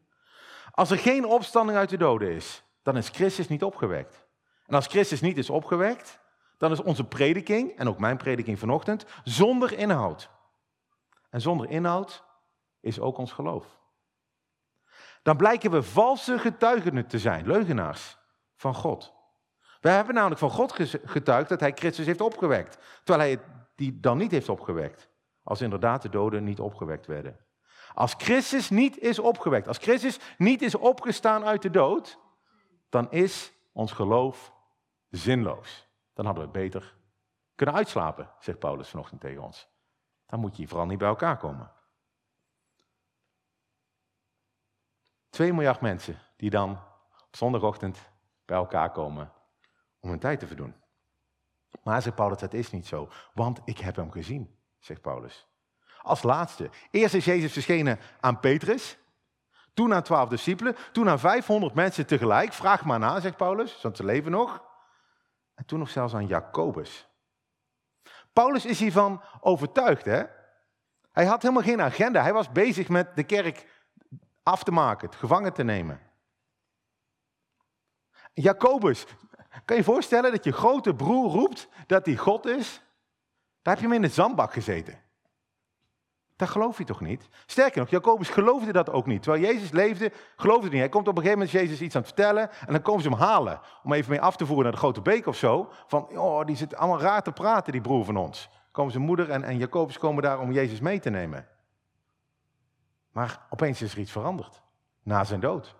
Als 0.70 0.90
er 0.90 0.98
geen 0.98 1.24
opstanding 1.24 1.78
uit 1.78 1.88
de 1.88 1.96
doden 1.96 2.30
is, 2.30 2.62
dan 2.82 2.96
is 2.96 3.08
Christus 3.08 3.48
niet 3.48 3.64
opgewekt. 3.64 4.26
En 4.66 4.74
als 4.74 4.86
Christus 4.86 5.20
niet 5.20 5.38
is 5.38 5.50
opgewekt, 5.50 6.20
dan 6.58 6.72
is 6.72 6.82
onze 6.82 7.04
prediking, 7.04 7.76
en 7.76 7.88
ook 7.88 7.98
mijn 7.98 8.16
prediking 8.16 8.58
vanochtend, 8.58 9.06
zonder 9.24 9.78
inhoud. 9.78 10.30
En 11.30 11.40
zonder 11.40 11.70
inhoud 11.70 12.24
is 12.80 13.00
ook 13.00 13.18
ons 13.18 13.32
geloof. 13.32 13.78
Dan 15.22 15.36
blijken 15.36 15.70
we 15.70 15.82
valse 15.82 16.38
getuigen 16.38 17.06
te 17.06 17.18
zijn, 17.18 17.46
leugenaars 17.46 18.18
van 18.54 18.74
God. 18.74 19.14
We 19.80 19.88
hebben 19.88 20.14
namelijk 20.14 20.40
van 20.40 20.50
God 20.50 20.72
getuigd 21.04 21.48
dat 21.48 21.60
hij 21.60 21.72
Christus 21.72 22.06
heeft 22.06 22.20
opgewekt, 22.20 22.78
terwijl 23.04 23.28
hij 23.28 23.44
die 23.74 24.00
dan 24.00 24.18
niet 24.18 24.30
heeft 24.30 24.48
opgewekt, 24.48 25.08
als 25.42 25.60
inderdaad 25.60 26.02
de 26.02 26.08
doden 26.08 26.44
niet 26.44 26.60
opgewekt 26.60 27.06
werden. 27.06 27.38
Als 27.94 28.14
Christus 28.18 28.70
niet 28.70 28.98
is 28.98 29.18
opgewekt, 29.18 29.68
als 29.68 29.78
Christus 29.78 30.18
niet 30.38 30.62
is 30.62 30.74
opgestaan 30.74 31.44
uit 31.44 31.62
de 31.62 31.70
dood, 31.70 32.18
dan 32.88 33.10
is 33.10 33.52
ons 33.72 33.92
geloof 33.92 34.52
zinloos. 35.10 35.88
Dan 36.14 36.24
hadden 36.24 36.44
we 36.44 36.50
beter 36.50 36.94
kunnen 37.54 37.74
uitslapen, 37.74 38.30
zegt 38.38 38.58
Paulus 38.58 38.88
vanochtend 38.88 39.20
tegen 39.20 39.42
ons. 39.42 39.68
Dan 40.26 40.40
moet 40.40 40.56
je 40.56 40.68
vooral 40.68 40.86
niet 40.86 40.98
bij 40.98 41.08
elkaar 41.08 41.36
komen. 41.36 41.72
2 45.30 45.52
miljard 45.52 45.80
mensen 45.80 46.18
die 46.36 46.50
dan 46.50 46.70
op 47.26 47.36
zondagochtend 47.36 47.98
bij 48.44 48.56
elkaar 48.56 48.90
komen 48.90 49.32
om 50.00 50.10
hun 50.10 50.18
tijd 50.18 50.40
te 50.40 50.46
verdoen. 50.46 50.74
Maar 51.82 52.02
zegt 52.02 52.16
Paulus, 52.16 52.38
dat 52.38 52.52
is 52.52 52.70
niet 52.70 52.86
zo, 52.86 53.08
want 53.34 53.60
ik 53.64 53.78
heb 53.78 53.96
hem 53.96 54.10
gezien, 54.10 54.58
zegt 54.78 55.00
Paulus. 55.00 55.48
Als 56.02 56.22
laatste. 56.22 56.70
Eerst 56.90 57.14
is 57.14 57.24
Jezus 57.24 57.52
verschenen 57.52 57.98
aan 58.20 58.40
Petrus, 58.40 58.98
toen 59.74 59.94
aan 59.94 60.02
twaalf 60.02 60.28
discipelen, 60.28 60.76
toen 60.92 61.08
aan 61.08 61.18
500 61.18 61.74
mensen 61.74 62.06
tegelijk. 62.06 62.52
Vraag 62.52 62.84
maar 62.84 62.98
na, 62.98 63.20
zegt 63.20 63.36
Paulus, 63.36 63.82
want 63.82 63.96
ze 63.96 64.04
leven 64.04 64.30
nog. 64.30 64.64
En 65.54 65.64
toen 65.64 65.78
nog 65.78 65.90
zelfs 65.90 66.14
aan 66.14 66.26
Jacobus. 66.26 67.08
Paulus 68.32 68.66
is 68.66 68.80
hiervan 68.80 69.22
overtuigd, 69.40 70.04
hè? 70.04 70.22
Hij 71.12 71.24
had 71.24 71.42
helemaal 71.42 71.62
geen 71.62 71.80
agenda. 71.80 72.22
Hij 72.22 72.32
was 72.32 72.52
bezig 72.52 72.88
met 72.88 73.16
de 73.16 73.24
kerk 73.24 73.79
af 74.42 74.62
te 74.62 74.72
maken, 74.72 75.08
het 75.08 75.18
gevangen 75.18 75.52
te 75.52 75.62
nemen. 75.62 76.00
Jacobus, 78.32 79.06
kan 79.64 79.76
je 79.76 79.84
voorstellen 79.84 80.30
dat 80.30 80.44
je 80.44 80.52
grote 80.52 80.94
broer 80.94 81.30
roept 81.30 81.68
dat 81.86 82.06
hij 82.06 82.16
God 82.16 82.46
is? 82.46 82.82
Daar 83.62 83.74
heb 83.74 83.82
je 83.82 83.88
hem 83.88 84.02
in 84.02 84.08
de 84.08 84.14
zandbak 84.14 84.52
gezeten. 84.52 85.02
Dat 86.36 86.48
geloof 86.48 86.78
je 86.78 86.84
toch 86.84 87.00
niet? 87.00 87.28
Sterker 87.46 87.80
nog, 87.80 87.90
Jacobus 87.90 88.28
geloofde 88.28 88.72
dat 88.72 88.90
ook 88.90 89.06
niet. 89.06 89.22
Terwijl 89.22 89.44
Jezus 89.44 89.70
leefde, 89.70 90.12
geloofde 90.36 90.62
hij 90.62 90.70
niet. 90.70 90.80
Hij 90.80 90.88
komt 90.88 91.08
op 91.08 91.16
een 91.16 91.22
gegeven 91.22 91.38
moment 91.38 91.56
Jezus 91.56 91.80
iets 91.80 91.94
aan 91.94 92.02
het 92.02 92.12
vertellen 92.14 92.50
en 92.50 92.72
dan 92.72 92.82
komen 92.82 93.02
ze 93.02 93.08
hem 93.08 93.18
halen. 93.18 93.60
Om 93.82 93.92
even 93.92 94.10
mee 94.10 94.20
af 94.20 94.36
te 94.36 94.46
voeren 94.46 94.64
naar 94.64 94.72
de 94.72 94.78
grote 94.78 95.00
beek 95.00 95.26
of 95.26 95.36
zo. 95.36 95.72
Van, 95.86 96.18
oh, 96.18 96.44
die 96.44 96.56
zit 96.56 96.74
allemaal 96.74 97.00
raar 97.00 97.22
te 97.22 97.32
praten, 97.32 97.72
die 97.72 97.80
broer 97.80 98.04
van 98.04 98.16
ons. 98.16 98.48
Komen 98.72 98.92
zijn 98.92 99.04
moeder 99.04 99.30
en, 99.30 99.44
en 99.44 99.58
Jacobus 99.58 99.98
komen 99.98 100.22
daar 100.22 100.40
om 100.40 100.52
Jezus 100.52 100.80
mee 100.80 101.00
te 101.00 101.10
nemen. 101.10 101.48
Maar 103.20 103.46
opeens 103.50 103.82
is 103.82 103.92
er 103.92 103.98
iets 103.98 104.12
veranderd. 104.12 104.62
Na 105.02 105.24
zijn 105.24 105.40
dood. 105.40 105.76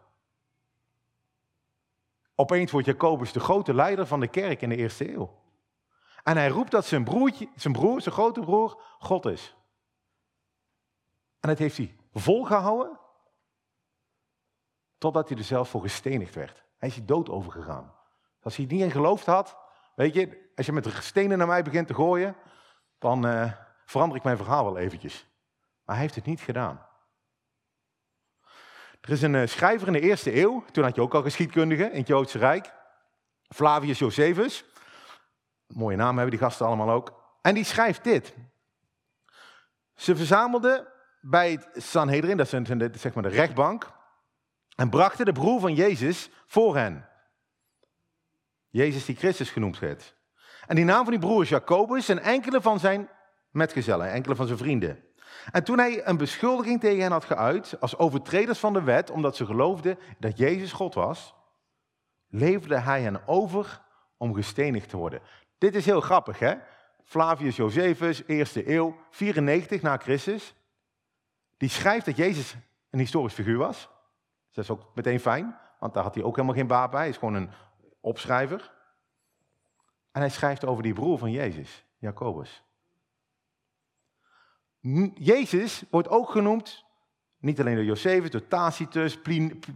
Opeens 2.34 2.70
wordt 2.70 2.86
Jacobus 2.86 3.32
de 3.32 3.40
grote 3.40 3.74
leider 3.74 4.06
van 4.06 4.20
de 4.20 4.28
kerk 4.28 4.62
in 4.62 4.68
de 4.68 4.76
eerste 4.76 5.12
eeuw. 5.12 5.42
En 6.22 6.36
hij 6.36 6.48
roept 6.48 6.70
dat 6.70 6.84
zijn, 6.84 7.04
broertje, 7.04 7.48
zijn 7.54 7.72
broer, 7.72 8.00
zijn 8.00 8.14
grote 8.14 8.40
broer, 8.40 8.82
God 8.98 9.26
is. 9.26 9.56
En 11.40 11.48
dat 11.48 11.58
heeft 11.58 11.76
hij 11.76 11.96
volgehouden, 12.12 12.98
totdat 14.98 15.28
hij 15.28 15.38
er 15.38 15.44
zelf 15.44 15.68
voor 15.68 15.82
gestenigd 15.82 16.34
werd. 16.34 16.64
Hij 16.78 16.88
is 16.88 16.94
hij 16.96 17.04
dood 17.04 17.28
overgegaan. 17.28 17.94
Als 18.42 18.56
hij 18.56 18.64
het 18.64 18.74
niet 18.74 18.82
in 18.82 18.90
geloofd 18.90 19.26
had, 19.26 19.56
weet 19.94 20.14
je, 20.14 20.50
als 20.54 20.66
je 20.66 20.72
met 20.72 20.86
stenen 20.86 21.38
naar 21.38 21.46
mij 21.46 21.62
begint 21.62 21.86
te 21.86 21.94
gooien, 21.94 22.36
dan 22.98 23.26
uh, 23.26 23.52
verander 23.84 24.16
ik 24.16 24.24
mijn 24.24 24.36
verhaal 24.36 24.64
wel 24.64 24.78
eventjes. 24.78 25.26
Maar 25.84 25.94
hij 25.94 26.04
heeft 26.04 26.14
het 26.14 26.26
niet 26.26 26.40
gedaan. 26.40 26.88
Er 29.00 29.10
is 29.10 29.22
een 29.22 29.34
eh, 29.34 29.46
schrijver 29.46 29.86
in 29.86 29.92
de 29.92 30.00
eerste 30.00 30.36
eeuw, 30.36 30.64
toen 30.72 30.84
had 30.84 30.94
je 30.94 31.00
ook 31.00 31.14
al 31.14 31.22
geschiedkundigen 31.22 31.92
in 31.92 31.98
het 31.98 32.06
Joodse 32.06 32.38
Rijk, 32.38 32.72
Flavius 33.48 33.98
Josephus. 33.98 34.64
Mooie 35.66 35.96
naam 35.96 36.14
hebben 36.14 36.30
die 36.30 36.46
gasten 36.46 36.66
allemaal 36.66 36.90
ook. 36.90 37.22
En 37.42 37.54
die 37.54 37.64
schrijft 37.64 38.04
dit. 38.04 38.34
Ze 39.94 40.16
verzamelden 40.16 40.86
bij 41.20 41.50
het 41.50 41.84
Sanhedrin, 41.84 42.36
dat 42.36 42.52
is 42.52 42.68
de, 42.68 42.90
zeg 42.94 43.14
maar 43.14 43.22
de 43.22 43.28
rechtbank, 43.28 43.92
en 44.76 44.90
brachten 44.90 45.24
de 45.24 45.32
broer 45.32 45.60
van 45.60 45.74
Jezus 45.74 46.30
voor 46.46 46.76
hen. 46.76 47.08
Jezus 48.68 49.04
die 49.04 49.16
Christus 49.16 49.50
genoemd 49.50 49.78
werd. 49.78 50.14
En 50.66 50.76
die 50.76 50.84
naam 50.84 51.02
van 51.02 51.10
die 51.10 51.18
broer 51.18 51.42
is 51.42 51.48
Jacobus 51.48 52.08
en 52.08 52.18
enkele 52.18 52.60
van 52.60 52.78
zijn 52.78 53.08
metgezellen, 53.50 54.10
enkele 54.10 54.36
van 54.36 54.46
zijn 54.46 54.58
vrienden. 54.58 55.04
En 55.50 55.64
toen 55.64 55.78
hij 55.78 56.06
een 56.06 56.16
beschuldiging 56.16 56.80
tegen 56.80 57.02
hen 57.02 57.12
had 57.12 57.24
geuit, 57.24 57.80
als 57.80 57.98
overtreders 57.98 58.58
van 58.58 58.72
de 58.72 58.82
wet, 58.82 59.10
omdat 59.10 59.36
ze 59.36 59.46
geloofden 59.46 59.98
dat 60.18 60.38
Jezus 60.38 60.72
God 60.72 60.94
was, 60.94 61.34
leverde 62.28 62.78
hij 62.78 63.02
hen 63.02 63.28
over 63.28 63.80
om 64.16 64.34
gestenigd 64.34 64.88
te 64.88 64.96
worden. 64.96 65.20
Dit 65.58 65.74
is 65.74 65.86
heel 65.86 66.00
grappig, 66.00 66.38
hè? 66.38 66.54
Flavius 67.04 67.56
Josephus, 67.56 68.22
eerste 68.26 68.70
eeuw, 68.70 68.96
94 69.10 69.82
na 69.82 69.96
Christus, 69.96 70.54
die 71.56 71.68
schrijft 71.68 72.06
dat 72.06 72.16
Jezus 72.16 72.56
een 72.90 72.98
historisch 72.98 73.34
figuur 73.34 73.58
was. 73.58 73.88
Dat 74.52 74.64
is 74.64 74.70
ook 74.70 74.90
meteen 74.94 75.20
fijn, 75.20 75.58
want 75.78 75.94
daar 75.94 76.02
had 76.02 76.14
hij 76.14 76.24
ook 76.24 76.34
helemaal 76.34 76.56
geen 76.56 76.66
baat 76.66 76.90
bij. 76.90 77.00
Hij 77.00 77.08
is 77.08 77.16
gewoon 77.16 77.34
een 77.34 77.50
opschrijver. 78.00 78.72
En 80.12 80.20
hij 80.20 80.30
schrijft 80.30 80.64
over 80.64 80.82
die 80.82 80.92
broer 80.92 81.18
van 81.18 81.30
Jezus, 81.30 81.84
Jacobus. 81.98 82.64
Jezus 85.14 85.82
wordt 85.90 86.08
ook 86.08 86.30
genoemd, 86.30 86.84
niet 87.38 87.60
alleen 87.60 87.74
door 87.74 87.84
Josephus, 87.84 88.30
door 88.30 88.48
Tacitus, 88.48 89.20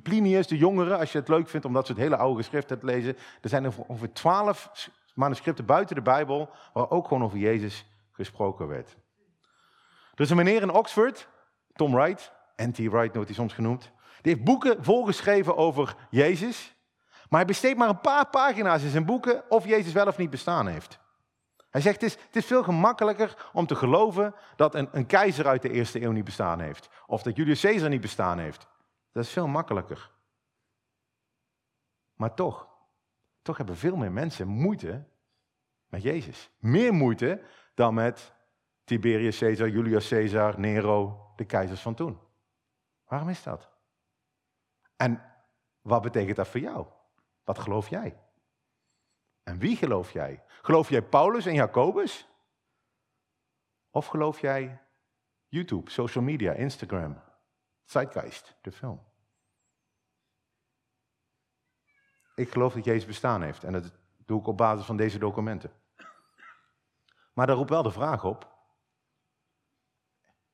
Plinius, 0.03 0.47
de 0.47 0.57
jongeren, 0.57 0.99
als 0.99 1.13
je 1.13 1.19
het 1.19 1.29
leuk 1.29 1.49
vindt 1.49 1.67
om 1.67 1.73
dat 1.73 1.87
soort 1.87 1.99
hele 1.99 2.17
oude 2.17 2.37
geschriften 2.37 2.79
te 2.79 2.87
lezen. 2.87 3.17
Er 3.41 3.49
zijn 3.49 3.73
ongeveer 3.87 4.13
twaalf 4.13 4.91
manuscripten 5.15 5.65
buiten 5.65 5.97
de 5.97 6.03
Bijbel 6.03 6.51
waar 6.73 6.91
ook 6.91 7.09
gewoon 7.09 7.25
over 7.25 7.39
Jezus 7.39 7.87
gesproken 8.13 8.67
werd. 8.67 8.97
Er 10.15 10.21
is 10.21 10.31
een 10.31 10.37
meneer 10.37 10.63
in 10.63 10.71
Oxford, 10.71 11.29
Tom 11.73 11.95
Wright, 11.95 12.33
anti-Wright 12.57 13.15
wordt 13.15 13.29
hij 13.29 13.39
soms 13.39 13.53
genoemd. 13.53 13.93
Die 14.23 14.33
heeft 14.33 14.45
boeken 14.45 14.85
volgeschreven 14.85 15.57
over 15.57 15.97
Jezus. 16.11 16.75
Maar 17.29 17.39
hij 17.39 17.49
besteedt 17.49 17.79
maar 17.79 17.89
een 17.89 18.01
paar 18.01 18.27
pagina's 18.27 18.83
in 18.83 18.91
zijn 18.91 19.05
boeken 19.05 19.51
of 19.51 19.67
Jezus 19.67 19.93
wel 19.93 20.07
of 20.07 20.19
niet 20.19 20.31
bestaan 20.31 20.67
heeft. 20.67 20.99
Hij 21.75 21.83
zegt, 21.83 22.01
het 22.01 22.37
is, 22.37 22.47
veel 22.47 22.63
gemakkelijker 22.63 23.51
om 23.53 23.67
te 23.67 23.75
geloven 23.75 24.35
dat 24.57 24.75
een, 24.75 24.89
een 24.93 25.07
keizer 25.07 25.47
uit 25.47 25.63
de 25.63 25.71
eerste 25.71 26.03
eeuw 26.03 26.13
niet 26.13 26.25
bestaan 26.25 26.61
heeft. 26.61 26.89
Of 27.07 27.23
dat 27.23 27.37
Julius 27.37 27.61
Caesar 27.61 27.89
niet 27.89 28.01
bestaan 28.01 28.39
heeft. 28.39 28.67
Dat 29.13 29.25
is 29.25 29.31
veel 29.31 29.47
makkelijker. 29.47 30.11
Maar 32.15 32.35
toch, 32.35 32.69
toch 33.43 33.57
hebben 33.57 33.77
veel 33.77 33.97
meer 33.97 34.13
mensen 34.13 34.49
moeite 34.49 35.05
met 35.87 36.03
Jezus. 36.03 36.51
Meer 36.59 36.93
moeite 36.93 37.43
dan 37.75 37.95
met 37.95 38.33
Tiberius 38.85 39.39
Caesar, 39.39 39.69
Julius 39.69 40.09
Caesar, 40.09 40.61
Nero, 40.61 41.27
de 41.37 41.45
keizers 41.45 41.81
van 41.81 41.95
toen. 41.95 42.19
Waarom 43.05 43.29
is 43.29 43.43
dat? 43.43 43.71
En 44.97 45.23
wat 45.81 46.03
betekent 46.03 46.37
dat 46.37 46.49
voor 46.49 46.61
jou? 46.61 46.87
Wat 47.45 47.59
geloof 47.59 47.89
jij? 47.89 48.24
En 49.45 49.59
wie 49.59 49.77
geloof 49.77 50.13
jij? 50.13 50.45
Geloof 50.63 50.89
jij 50.89 51.03
Paulus 51.03 51.47
en 51.47 51.55
Jacobus? 51.55 52.29
Of 53.91 54.07
geloof 54.07 54.41
jij 54.41 54.83
YouTube, 55.49 55.91
social 55.91 56.25
media, 56.25 56.53
Instagram, 56.53 57.23
Zeitgeist, 57.85 58.57
de 58.61 58.73
film? 58.73 59.13
Ik 62.35 62.51
geloof 62.51 62.75
dat 62.75 62.85
Jezus 62.85 63.07
bestaan 63.07 63.43
heeft 63.43 63.65
en 63.65 63.73
dat 63.73 63.93
doe 64.17 64.41
ik 64.41 64.47
op 64.47 64.57
basis 64.57 64.87
van 64.87 64.97
deze 64.97 65.19
documenten. 65.19 65.73
Maar 67.33 67.47
daar 67.47 67.57
roept 67.57 67.71
wel 67.71 67.83
de 67.83 67.91
vraag 67.91 68.25
op. 68.25 68.53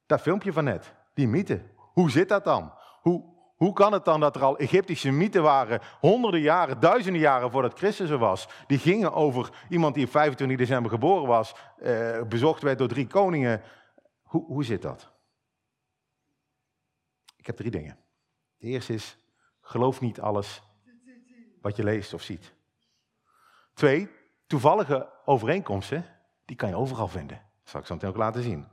Dat 0.06 0.20
filmpje 0.20 0.52
van 0.52 0.64
net, 0.64 0.94
die 1.14 1.28
mythe. 1.28 1.74
Hoe 1.76 2.10
zit 2.10 2.28
dat 2.28 2.44
dan? 2.44 2.72
Hoe, 3.00 3.29
hoe 3.60 3.72
kan 3.72 3.92
het 3.92 4.04
dan 4.04 4.20
dat 4.20 4.36
er 4.36 4.42
al 4.42 4.58
Egyptische 4.58 5.10
mythen 5.10 5.42
waren, 5.42 5.80
honderden 5.98 6.40
jaren, 6.40 6.80
duizenden 6.80 7.20
jaren 7.20 7.50
voordat 7.50 7.78
Christus 7.78 8.10
er 8.10 8.18
was, 8.18 8.48
die 8.66 8.78
gingen 8.78 9.12
over 9.12 9.66
iemand 9.68 9.94
die 9.94 10.04
op 10.04 10.10
25 10.10 10.58
december 10.58 10.90
geboren 10.90 11.26
was, 11.26 11.54
eh, 11.76 12.22
bezocht 12.22 12.62
werd 12.62 12.78
door 12.78 12.88
drie 12.88 13.06
koningen. 13.06 13.62
Hoe, 14.22 14.44
hoe 14.44 14.64
zit 14.64 14.82
dat? 14.82 15.10
Ik 17.36 17.46
heb 17.46 17.56
drie 17.56 17.70
dingen. 17.70 17.96
De 18.56 18.66
eerste 18.66 18.92
is, 18.92 19.16
geloof 19.60 20.00
niet 20.00 20.20
alles 20.20 20.62
wat 21.60 21.76
je 21.76 21.84
leest 21.84 22.14
of 22.14 22.22
ziet. 22.22 22.54
Twee, 23.74 24.10
toevallige 24.46 25.08
overeenkomsten, 25.24 26.04
die 26.44 26.56
kan 26.56 26.68
je 26.68 26.76
overal 26.76 27.08
vinden. 27.08 27.36
Dat 27.36 27.70
zal 27.70 27.80
ik 27.80 27.86
zo 27.86 27.94
meteen 27.94 28.10
ook 28.10 28.16
laten 28.16 28.42
zien. 28.42 28.68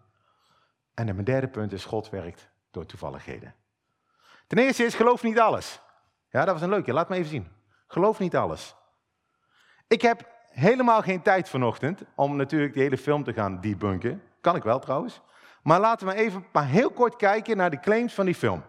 En 0.93 1.05
mijn 1.05 1.23
derde 1.23 1.47
punt 1.47 1.73
is, 1.73 1.85
God 1.85 2.09
werkt 2.09 2.49
door 2.71 2.85
toevalligheden. 2.85 3.55
Ten 4.47 4.57
eerste 4.57 4.83
is, 4.83 4.95
geloof 4.95 5.23
niet 5.23 5.39
alles. 5.39 5.81
Ja, 6.29 6.45
dat 6.45 6.53
was 6.53 6.61
een 6.61 6.69
leuke. 6.69 6.93
Laat 6.93 7.09
me 7.09 7.15
even 7.15 7.29
zien. 7.29 7.51
Geloof 7.87 8.19
niet 8.19 8.35
alles. 8.35 8.75
Ik 9.87 10.01
heb 10.01 10.29
helemaal 10.49 11.01
geen 11.01 11.21
tijd 11.21 11.49
vanochtend 11.49 12.01
om 12.15 12.35
natuurlijk 12.35 12.73
die 12.73 12.83
hele 12.83 12.97
film 12.97 13.23
te 13.23 13.33
gaan 13.33 13.61
debunken. 13.61 14.23
Kan 14.41 14.55
ik 14.55 14.63
wel 14.63 14.79
trouwens. 14.79 15.21
Maar 15.63 15.79
laten 15.79 16.07
we 16.07 16.13
even 16.13 16.47
maar 16.51 16.67
heel 16.67 16.91
kort 16.91 17.15
kijken 17.15 17.57
naar 17.57 17.69
de 17.69 17.79
claims 17.79 18.13
van 18.13 18.25
die 18.25 18.35
film. 18.35 18.63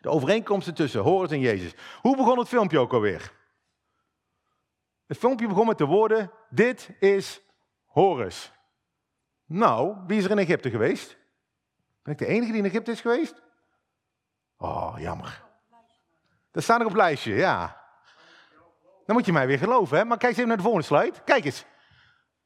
De 0.00 0.08
overeenkomsten 0.08 0.74
tussen 0.74 1.00
Horus 1.00 1.30
en 1.30 1.40
Jezus. 1.40 1.74
Hoe 2.00 2.16
begon 2.16 2.38
het 2.38 2.48
filmpje 2.48 2.78
ook 2.78 2.92
alweer? 2.92 3.32
Het 5.06 5.18
filmpje 5.18 5.46
begon 5.46 5.66
met 5.66 5.78
de 5.78 5.84
woorden: 5.84 6.30
Dit 6.50 6.90
is 7.00 7.42
Horus. 7.84 8.52
Nou, 9.46 9.96
wie 10.06 10.18
is 10.18 10.24
er 10.24 10.30
in 10.30 10.38
Egypte 10.38 10.70
geweest? 10.70 11.16
Ben 12.02 12.12
ik 12.12 12.18
de 12.18 12.26
enige 12.26 12.52
die 12.52 12.60
in 12.60 12.68
Egypte 12.68 12.90
is 12.90 13.00
geweest? 13.00 13.42
Oh, 14.58 14.94
jammer. 14.98 15.42
Dat 16.50 16.62
staat 16.62 16.78
nog 16.78 16.86
op 16.86 16.92
het 16.92 17.02
lijstje, 17.02 17.34
ja. 17.34 17.84
Dan 19.06 19.16
moet 19.16 19.26
je 19.26 19.32
mij 19.32 19.46
weer 19.46 19.58
geloven, 19.58 19.98
hè? 19.98 20.04
Maar 20.04 20.18
kijk 20.18 20.30
eens 20.30 20.36
even 20.36 20.48
naar 20.48 20.56
de 20.56 20.62
volgende 20.62 20.86
slide. 20.86 21.22
Kijk 21.24 21.44
eens. 21.44 21.64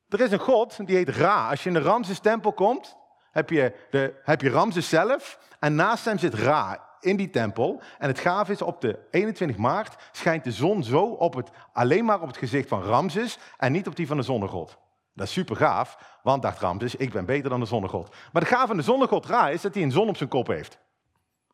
Er 0.08 0.20
is 0.20 0.32
een 0.32 0.38
god, 0.38 0.86
die 0.86 0.96
heet 0.96 1.08
Ra. 1.08 1.48
Als 1.48 1.62
je 1.62 1.68
in 1.68 1.74
de 1.74 1.80
Ramses-tempel 1.80 2.52
komt, 2.52 2.96
heb 3.30 3.50
je, 3.50 3.86
de, 3.90 4.20
heb 4.22 4.40
je 4.40 4.50
Ramses 4.50 4.88
zelf. 4.88 5.38
En 5.58 5.74
naast 5.74 6.04
hem 6.04 6.18
zit 6.18 6.34
Ra 6.34 6.88
in 7.00 7.16
die 7.16 7.30
tempel. 7.30 7.80
En 7.98 8.08
het 8.08 8.18
gaaf 8.18 8.48
is, 8.48 8.62
op 8.62 8.80
de 8.80 8.98
21 9.10 9.56
maart 9.56 10.02
schijnt 10.12 10.44
de 10.44 10.52
zon 10.52 10.82
zo 10.84 11.02
op 11.04 11.34
het, 11.34 11.50
alleen 11.72 12.04
maar 12.04 12.20
op 12.20 12.26
het 12.26 12.36
gezicht 12.36 12.68
van 12.68 12.82
Ramses 12.82 13.38
en 13.56 13.72
niet 13.72 13.86
op 13.86 13.96
die 13.96 14.06
van 14.06 14.16
de 14.16 14.22
zonnegod. 14.22 14.78
Dat 15.14 15.26
is 15.26 15.32
super 15.32 15.56
gaaf, 15.56 16.18
want 16.22 16.42
dacht 16.42 16.60
Ramses, 16.60 16.96
ik 16.96 17.12
ben 17.12 17.24
beter 17.24 17.50
dan 17.50 17.60
de 17.60 17.66
zonnegod. 17.66 18.08
Maar 18.32 18.42
het 18.42 18.50
gaaf 18.50 18.66
van 18.66 18.76
de 18.76 18.82
zonnegod 18.82 19.26
Ra 19.26 19.48
is 19.48 19.60
dat 19.60 19.74
hij 19.74 19.82
een 19.82 19.90
zon 19.90 20.08
op 20.08 20.16
zijn 20.16 20.28
kop 20.28 20.46
heeft. 20.46 20.78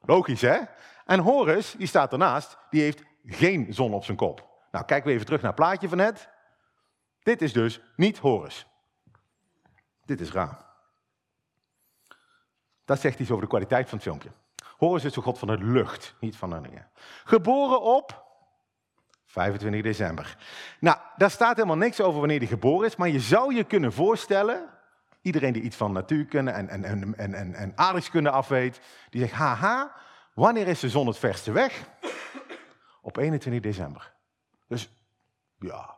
Logisch, 0.06 0.40
hè? 0.40 0.58
En 1.04 1.20
Horus, 1.20 1.74
die 1.78 1.86
staat 1.86 2.12
ernaast, 2.12 2.58
die 2.70 2.82
heeft 2.82 3.02
geen 3.26 3.74
zon 3.74 3.94
op 3.94 4.04
zijn 4.04 4.16
kop. 4.16 4.48
Nou, 4.70 4.84
kijken 4.84 5.06
we 5.06 5.12
even 5.12 5.26
terug 5.26 5.40
naar 5.40 5.50
het 5.50 5.60
plaatje 5.60 5.88
van 5.88 5.98
net. 5.98 6.28
Dit 7.22 7.42
is 7.42 7.52
dus 7.52 7.80
niet 7.96 8.18
Horus. 8.18 8.66
Dit 10.04 10.20
is 10.20 10.32
Ra. 10.32 10.64
Dat 12.84 13.00
zegt 13.00 13.18
iets 13.18 13.30
over 13.30 13.42
de 13.42 13.48
kwaliteit 13.48 13.88
van 13.88 13.98
het 13.98 14.06
filmpje. 14.06 14.30
Horus 14.76 15.04
is 15.04 15.12
de 15.12 15.20
god 15.20 15.38
van 15.38 15.48
de 15.48 15.58
lucht, 15.58 16.14
niet 16.20 16.36
van 16.36 16.50
de. 16.50 16.82
Geboren 17.24 17.82
op 17.82 18.24
25 19.26 19.82
december. 19.82 20.36
Nou, 20.80 20.98
daar 21.16 21.30
staat 21.30 21.56
helemaal 21.56 21.76
niks 21.76 22.00
over 22.00 22.18
wanneer 22.18 22.38
hij 22.38 22.46
geboren 22.46 22.86
is, 22.86 22.96
maar 22.96 23.08
je 23.08 23.20
zou 23.20 23.54
je 23.54 23.64
kunnen 23.64 23.92
voorstellen, 23.92 24.68
iedereen 25.26 25.52
die 25.52 25.62
iets 25.62 25.76
van 25.76 25.92
natuurkunde 25.92 26.50
en, 26.50 26.68
en, 26.68 26.84
en, 26.84 27.14
en, 27.16 27.34
en, 27.34 27.54
en 27.54 27.72
aardrijkskunde 27.74 28.30
afweet, 28.30 28.80
die 29.10 29.20
zegt, 29.20 29.32
haha, 29.32 29.94
wanneer 30.34 30.68
is 30.68 30.80
de 30.80 30.88
zon 30.88 31.06
het 31.06 31.18
verste 31.18 31.52
weg? 31.52 31.88
Op 33.00 33.16
21 33.16 33.62
december. 33.62 34.12
Dus 34.68 34.90
ja, 35.58 35.96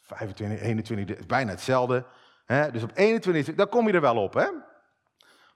25, 0.00 0.60
21, 0.60 1.16
is 1.16 1.26
bijna 1.26 1.50
hetzelfde. 1.50 2.06
Hè? 2.44 2.70
Dus 2.70 2.82
op 2.82 2.90
21, 2.94 3.54
daar 3.54 3.66
kom 3.66 3.86
je 3.86 3.92
er 3.92 4.00
wel 4.00 4.22
op. 4.22 4.34
Hè? 4.34 4.48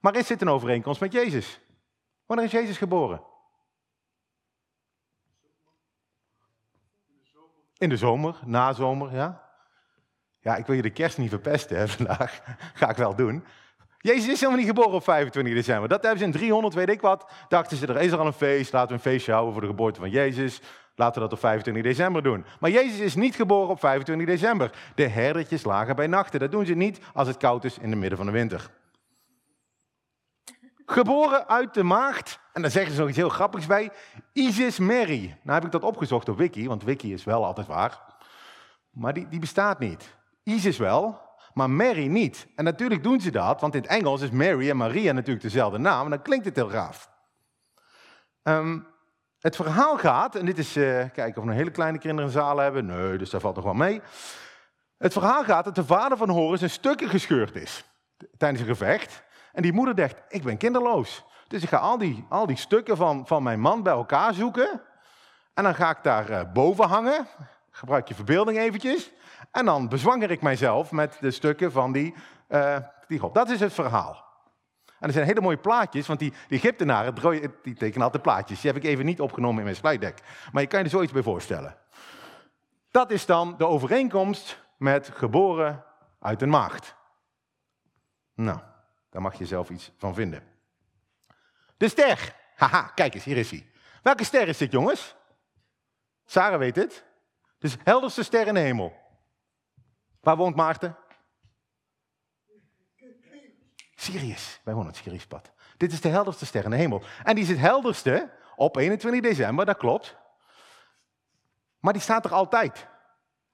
Maar 0.01 0.17
is 0.17 0.27
dit 0.27 0.41
een 0.41 0.49
overeenkomst 0.49 1.01
met 1.01 1.13
Jezus? 1.13 1.61
Wanneer 2.27 2.47
is 2.47 2.53
Jezus 2.53 2.79
geboren? 2.79 3.23
In 7.79 7.89
de 7.89 7.97
zomer, 7.97 8.41
na 8.45 8.73
zomer, 8.73 9.15
ja. 9.15 9.44
Ja, 10.45 10.57
ik 10.57 10.67
wil 10.67 10.77
je 10.77 10.83
de 10.83 10.91
kerst 10.91 11.19
niet 11.19 11.29
verpesten 11.29 11.77
hè, 11.77 11.89
vandaag. 11.97 12.41
Ga 12.75 12.91
ik 12.91 12.97
wel 12.97 13.15
doen. 13.15 13.45
Jezus 13.99 14.29
is 14.29 14.41
helemaal 14.41 14.59
niet 14.59 14.69
geboren 14.69 14.93
op 14.93 15.05
25 15.05 15.55
december. 15.55 15.89
Dat 15.89 16.03
hebben 16.03 16.19
ze 16.19 16.25
in 16.25 16.33
300, 16.33 16.75
weet 16.75 16.89
ik 16.89 17.01
wat. 17.01 17.31
Dachten 17.49 17.77
ze, 17.77 17.87
er 17.87 18.01
is 18.01 18.13
al 18.13 18.27
een 18.27 18.33
feest. 18.33 18.73
Laten 18.73 18.89
we 18.89 18.95
een 18.95 19.01
feestje 19.01 19.33
houden 19.33 19.53
voor 19.53 19.63
de 19.63 19.69
geboorte 19.69 20.01
van 20.01 20.11
Jezus. 20.11 20.61
Laten 20.95 21.15
we 21.15 21.21
dat 21.21 21.33
op 21.33 21.39
25 21.39 21.83
december 21.83 22.23
doen. 22.23 22.45
Maar 22.61 22.71
Jezus 22.71 22.99
is 22.99 23.15
niet 23.15 23.35
geboren 23.35 23.69
op 23.69 23.81
25 23.81 24.27
december. 24.27 24.71
De 24.95 25.09
herdertjes 25.09 25.65
lagen 25.65 25.97
bij 25.97 26.07
nachten. 26.07 26.41
Dat 26.41 26.51
doen 26.51 26.67
ze 26.67 26.75
niet 26.75 26.99
als 27.15 27.29
het 27.29 27.37
koud 27.37 27.65
is 27.65 27.79
in 27.79 27.91
de 27.91 27.97
midden 27.97 28.19
van 28.19 28.27
de 28.27 28.33
winter. 28.33 28.71
Geboren 30.87 31.49
uit 31.49 31.75
de 31.75 31.83
maagd, 31.83 32.39
en 32.53 32.63
dan 32.63 32.71
zeggen 32.71 32.93
ze 32.93 33.01
nog 33.01 33.09
iets 33.09 33.17
heel 33.17 33.29
grappigs 33.29 33.67
bij, 33.67 33.91
Isis 34.33 34.79
Mary. 34.79 35.37
Nou 35.43 35.55
heb 35.55 35.65
ik 35.65 35.71
dat 35.71 35.83
opgezocht 35.83 36.29
op 36.29 36.39
Wiki, 36.39 36.69
want 36.69 36.85
Wiki 36.85 37.13
is 37.13 37.25
wel 37.25 37.45
altijd 37.45 37.67
waar. 37.67 38.01
Maar 38.91 39.13
die, 39.13 39.29
die 39.29 39.41
bestaat 39.41 39.79
niet. 39.79 40.15
Isis 40.45 40.79
wel, 40.79 41.21
maar 41.53 41.71
Mary 41.71 42.07
niet. 42.07 42.47
En 42.57 42.65
natuurlijk 42.65 43.03
doen 43.03 43.21
ze 43.21 43.31
dat, 43.31 43.61
want 43.61 43.75
in 43.75 43.81
het 43.81 43.91
Engels 43.91 44.21
is 44.21 44.31
Mary 44.31 44.71
en 44.71 44.77
Maria 44.77 45.13
natuurlijk 45.13 45.45
dezelfde 45.45 45.79
naam, 45.79 46.05
en 46.05 46.11
dan 46.11 46.23
klinkt 46.23 46.45
het 46.45 46.57
heel 46.57 46.71
gaaf. 46.71 47.11
Ehm, 48.43 48.79
het 49.39 49.57
verhaal 49.57 49.99
gaat, 49.99 50.35
en 50.35 50.47
dit 50.47 50.59
is, 50.59 50.77
uh, 50.77 51.05
kijken 51.13 51.37
of 51.37 51.45
we 51.45 51.51
een 51.51 51.57
hele 51.57 51.71
kleine 51.71 51.99
kinderen 51.99 52.31
in 52.31 52.37
zaal 52.37 52.59
hebben. 52.59 52.87
Nee, 52.87 53.19
dus 53.19 53.31
daar 53.31 53.41
valt 53.41 53.55
nog 53.55 53.65
wel 53.65 53.75
mee. 53.75 54.01
Het 54.99 55.13
verhaal 55.13 55.45
gaat 55.45 55.65
dat 55.65 55.75
de 55.75 55.85
vader 55.85 56.17
van 56.17 56.29
Horus 56.29 56.61
een 56.61 56.71
stukken 56.71 57.09
gescheurd 57.09 57.57
is 57.57 57.85
tijdens 58.37 58.61
een 58.61 58.67
gevecht. 58.67 59.23
En 59.53 59.63
die 59.63 59.73
moeder 59.73 59.95
dacht, 59.95 60.23
ik 60.29 60.43
ben 60.43 60.57
kinderloos. 60.57 61.25
Dus 61.49 61.63
ik 61.63 61.69
ga 61.69 61.77
al 61.77 61.99
die, 61.99 62.27
al 62.29 62.47
die 62.47 62.57
stukken 62.57 62.97
van, 62.97 63.27
van 63.27 63.43
mijn 63.43 63.61
man 63.61 63.83
bij 63.83 63.93
elkaar 63.93 64.35
zoeken. 64.35 64.83
En 65.55 65.65
dan 65.65 65.75
ga 65.75 65.91
ik 65.91 66.03
daar 66.03 66.31
uh, 66.31 66.53
boven 66.53 66.89
hangen. 66.89 67.27
Gebruik 67.77 68.09
je 68.09 68.15
verbeelding 68.15 68.59
eventjes. 68.59 69.11
En 69.51 69.65
dan 69.65 69.89
bezwanger 69.89 70.31
ik 70.31 70.43
mijzelf 70.43 70.91
met 70.91 71.17
de 71.21 71.31
stukken 71.31 71.73
van 71.73 71.93
die, 71.93 72.15
uh, 72.49 72.77
die 73.07 73.19
god. 73.19 73.35
Dat 73.35 73.51
is 73.51 73.61
het 73.61 73.73
verhaal. 73.73 74.25
En 74.99 75.07
er 75.07 75.13
zijn 75.13 75.27
hele 75.27 75.41
mooie 75.41 75.57
plaatjes, 75.57 76.07
want 76.07 76.19
die, 76.19 76.33
die 76.49 76.59
Egyptenaren 76.59 77.15
die 77.63 77.75
tekenen 77.75 78.05
altijd 78.05 78.23
plaatjes. 78.23 78.61
Die 78.61 78.73
heb 78.73 78.83
ik 78.83 78.89
even 78.89 79.05
niet 79.05 79.21
opgenomen 79.21 79.59
in 79.59 79.65
mijn 79.65 79.77
slide 79.77 79.99
deck. 79.99 80.19
Maar 80.53 80.63
je 80.63 80.69
kan 80.69 80.79
je 80.79 80.85
er 80.85 80.91
zoiets 80.91 81.13
bij 81.13 81.23
voorstellen. 81.23 81.77
Dat 82.91 83.11
is 83.11 83.27
dan 83.27 83.55
de 83.59 83.67
overeenkomst 83.67 84.61
met 84.77 85.11
geboren 85.13 85.85
uit 86.21 86.43
een 86.43 86.51
maagd. 86.51 86.95
Nou, 88.35 88.59
daar 89.11 89.23
mag 89.23 89.39
je 89.39 89.47
zelf 89.47 89.71
iets 89.71 89.93
van 89.97 90.15
vinden. 90.15 90.43
De 91.77 91.89
ster. 91.89 92.35
Haha, 92.57 92.83
kijk 92.83 93.15
eens, 93.15 93.25
hier 93.25 93.37
is 93.37 93.51
hij. 93.51 93.71
Welke 94.03 94.25
ster 94.25 94.49
is 94.49 94.59
dit, 94.59 94.73
jongens? 94.73 95.17
Sarah 96.25 96.59
weet 96.59 96.77
het. 96.77 97.05
Dus 97.65 97.77
helderste 97.85 98.23
ster 98.23 98.47
in 98.47 98.55
de 98.55 98.61
hemel. 98.61 98.93
Waar 100.21 100.37
woont 100.37 100.57
Maarten? 100.57 100.97
Sirius. 103.95 104.61
Wij 104.65 104.75
wonen 104.75 104.93
het 104.93 104.97
Siriuspad. 104.97 105.51
Dit 105.77 105.93
is 105.93 106.01
de 106.01 106.09
helderste 106.09 106.47
ster 106.47 106.65
in 106.65 106.71
de 106.71 106.77
hemel. 106.77 107.03
En 107.23 107.35
die 107.35 107.45
is 107.45 107.51
het 107.51 107.59
helderste 107.59 108.31
op 108.57 108.77
21 108.77 109.23
december, 109.23 109.67
dat 109.67 109.77
klopt. 109.77 110.17
Maar 111.81 111.93
die 111.93 112.03
staat 112.03 112.25
er 112.25 112.33
altijd. 112.33 112.87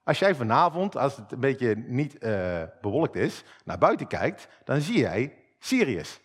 Als 0.02 0.18
jij 0.18 0.34
vanavond, 0.34 0.96
als 0.96 1.16
het 1.16 1.32
een 1.32 1.40
beetje 1.40 1.74
niet 1.76 2.22
uh, 2.22 2.62
bewolkt 2.80 3.14
is, 3.14 3.44
naar 3.64 3.78
buiten 3.78 4.06
kijkt, 4.06 4.48
dan 4.64 4.80
zie 4.80 4.98
jij 4.98 5.38
Sirius. 5.58 6.20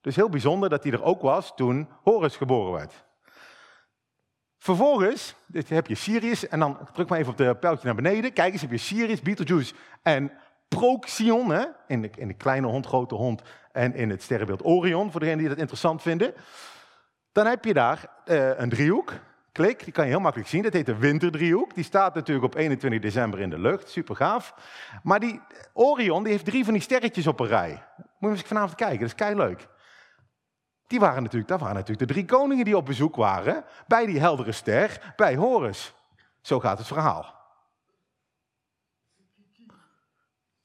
Dus 0.00 0.16
heel 0.16 0.28
bijzonder 0.28 0.68
dat 0.68 0.82
hij 0.82 0.92
er 0.92 1.02
ook 1.02 1.22
was 1.22 1.54
toen 1.54 1.88
Horus 2.02 2.36
geboren 2.36 2.72
werd. 2.72 3.06
Vervolgens 4.58 5.34
heb 5.66 5.86
je 5.86 5.94
Sirius, 5.94 6.48
en 6.48 6.58
dan 6.58 6.78
druk 6.92 7.08
maar 7.08 7.18
even 7.18 7.30
op 7.30 7.38
de 7.38 7.56
pijltje 7.56 7.86
naar 7.86 7.94
beneden. 7.94 8.32
Kijk 8.32 8.52
eens, 8.52 8.60
heb 8.60 8.70
je 8.70 8.78
Sirius, 8.78 9.22
Betelgeuse 9.22 9.74
en 10.02 10.32
Procyon, 10.68 11.50
hè? 11.50 11.64
In, 11.86 12.02
de, 12.02 12.10
in 12.16 12.28
de 12.28 12.34
kleine 12.34 12.66
hond, 12.66 12.86
grote 12.86 13.14
hond 13.14 13.42
en 13.72 13.94
in 13.94 14.10
het 14.10 14.22
sterrenbeeld 14.22 14.64
Orion, 14.64 15.10
voor 15.10 15.20
degenen 15.20 15.40
die 15.40 15.48
dat 15.48 15.58
interessant 15.58 16.02
vinden. 16.02 16.34
Dan 17.32 17.46
heb 17.46 17.64
je 17.64 17.74
daar 17.74 18.06
uh, 18.26 18.58
een 18.58 18.68
driehoek, 18.68 19.12
klik, 19.52 19.84
die 19.84 19.92
kan 19.92 20.04
je 20.04 20.10
heel 20.10 20.20
makkelijk 20.20 20.50
zien. 20.50 20.62
Dat 20.62 20.72
heet 20.72 20.86
de 20.86 20.96
winterdriehoek. 20.96 21.74
Die 21.74 21.84
staat 21.84 22.14
natuurlijk 22.14 22.46
op 22.46 22.54
21 22.54 23.00
december 23.00 23.40
in 23.40 23.50
de 23.50 23.58
lucht, 23.58 23.90
super 23.90 24.16
gaaf. 24.16 24.54
Maar 25.02 25.20
die 25.20 25.40
Orion 25.72 26.22
die 26.22 26.32
heeft 26.32 26.44
drie 26.44 26.64
van 26.64 26.72
die 26.72 26.82
sterretjes 26.82 27.26
op 27.26 27.40
een 27.40 27.46
rij. 27.46 27.82
Moet 28.18 28.30
je 28.30 28.36
eens 28.36 28.46
vanavond 28.46 28.74
kijken, 28.74 28.98
dat 28.98 29.08
is 29.08 29.14
kei 29.14 29.34
leuk. 29.34 29.68
Die 30.88 31.00
waren 31.00 31.22
natuurlijk, 31.22 31.50
dat 31.50 31.60
waren 31.60 31.74
natuurlijk 31.74 32.08
de 32.08 32.14
drie 32.14 32.24
koningen 32.24 32.64
die 32.64 32.76
op 32.76 32.86
bezoek 32.86 33.16
waren 33.16 33.64
bij 33.86 34.06
die 34.06 34.20
heldere 34.20 34.52
ster, 34.52 35.12
bij 35.16 35.36
Horus. 35.36 35.94
Zo 36.40 36.60
gaat 36.60 36.78
het 36.78 36.86
verhaal. 36.86 37.36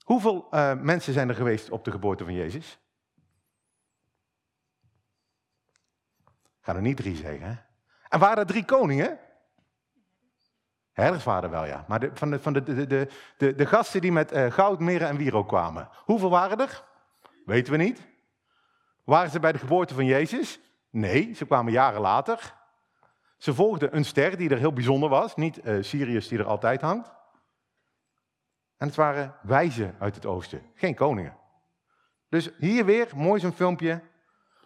Hoeveel 0.04 0.48
uh, 0.52 0.74
mensen 0.74 1.14
zijn 1.14 1.30
er 1.30 1.36
geweest 1.36 1.70
op 1.70 1.84
de 1.84 1.92
geboorte 1.92 2.24
van 2.24 2.34
Jezus? 2.34 2.80
Ik 6.60 6.70
ga 6.70 6.76
er 6.76 6.82
niet 6.82 6.98
drie 6.98 7.16
zeggen. 7.16 7.66
En 8.10 8.20
waren 8.20 8.38
er 8.38 8.46
drie 8.46 8.66
koningen? 8.66 9.20
Herders 10.92 11.24
waren 11.24 11.44
er 11.44 11.50
wel, 11.50 11.66
ja. 11.66 11.86
Maar 11.88 12.00
de, 12.00 12.12
van, 12.14 12.30
de, 12.32 12.40
van 12.40 12.54
de, 12.54 12.64
de, 12.64 13.08
de, 13.38 13.56
de, 13.56 13.66
gasten 13.66 14.02
die 14.02 14.12
met 14.12 14.34
uh, 14.34 14.52
goud, 14.52 14.80
mirre 14.80 15.06
en 15.06 15.18
wierook 15.18 15.48
kwamen. 15.48 15.90
Hoeveel 15.94 16.30
waren 16.30 16.60
er? 16.60 16.84
Weten 17.46 17.72
we 17.72 17.78
niet. 17.78 18.13
Waren 19.04 19.32
ze 19.32 19.40
bij 19.40 19.52
de 19.52 19.58
geboorte 19.58 19.94
van 19.94 20.06
Jezus? 20.06 20.60
Nee, 20.90 21.34
ze 21.34 21.46
kwamen 21.46 21.72
jaren 21.72 22.02
later. 22.02 22.54
Ze 23.38 23.54
volgden 23.54 23.96
een 23.96 24.06
ster 24.06 24.38
die 24.38 24.50
er 24.50 24.58
heel 24.58 24.74
bijzonder 24.74 25.10
was. 25.10 25.36
Niet 25.36 25.66
uh, 25.66 25.84
Sirius 25.84 26.28
die 26.28 26.40
er 26.40 26.46
altijd 26.46 26.82
hangt. 26.82 27.14
En 28.78 28.88
het 28.88 28.96
waren 28.96 29.36
wijzen 29.42 29.96
uit 30.00 30.16
het 30.16 30.26
oosten, 30.26 30.62
geen 30.76 30.96
koningen. 30.96 31.38
Dus 32.30 32.50
hier 32.58 32.86
weer, 32.86 33.08
mooi 33.16 33.40
zo'n 33.40 33.52
filmpje. 33.52 34.02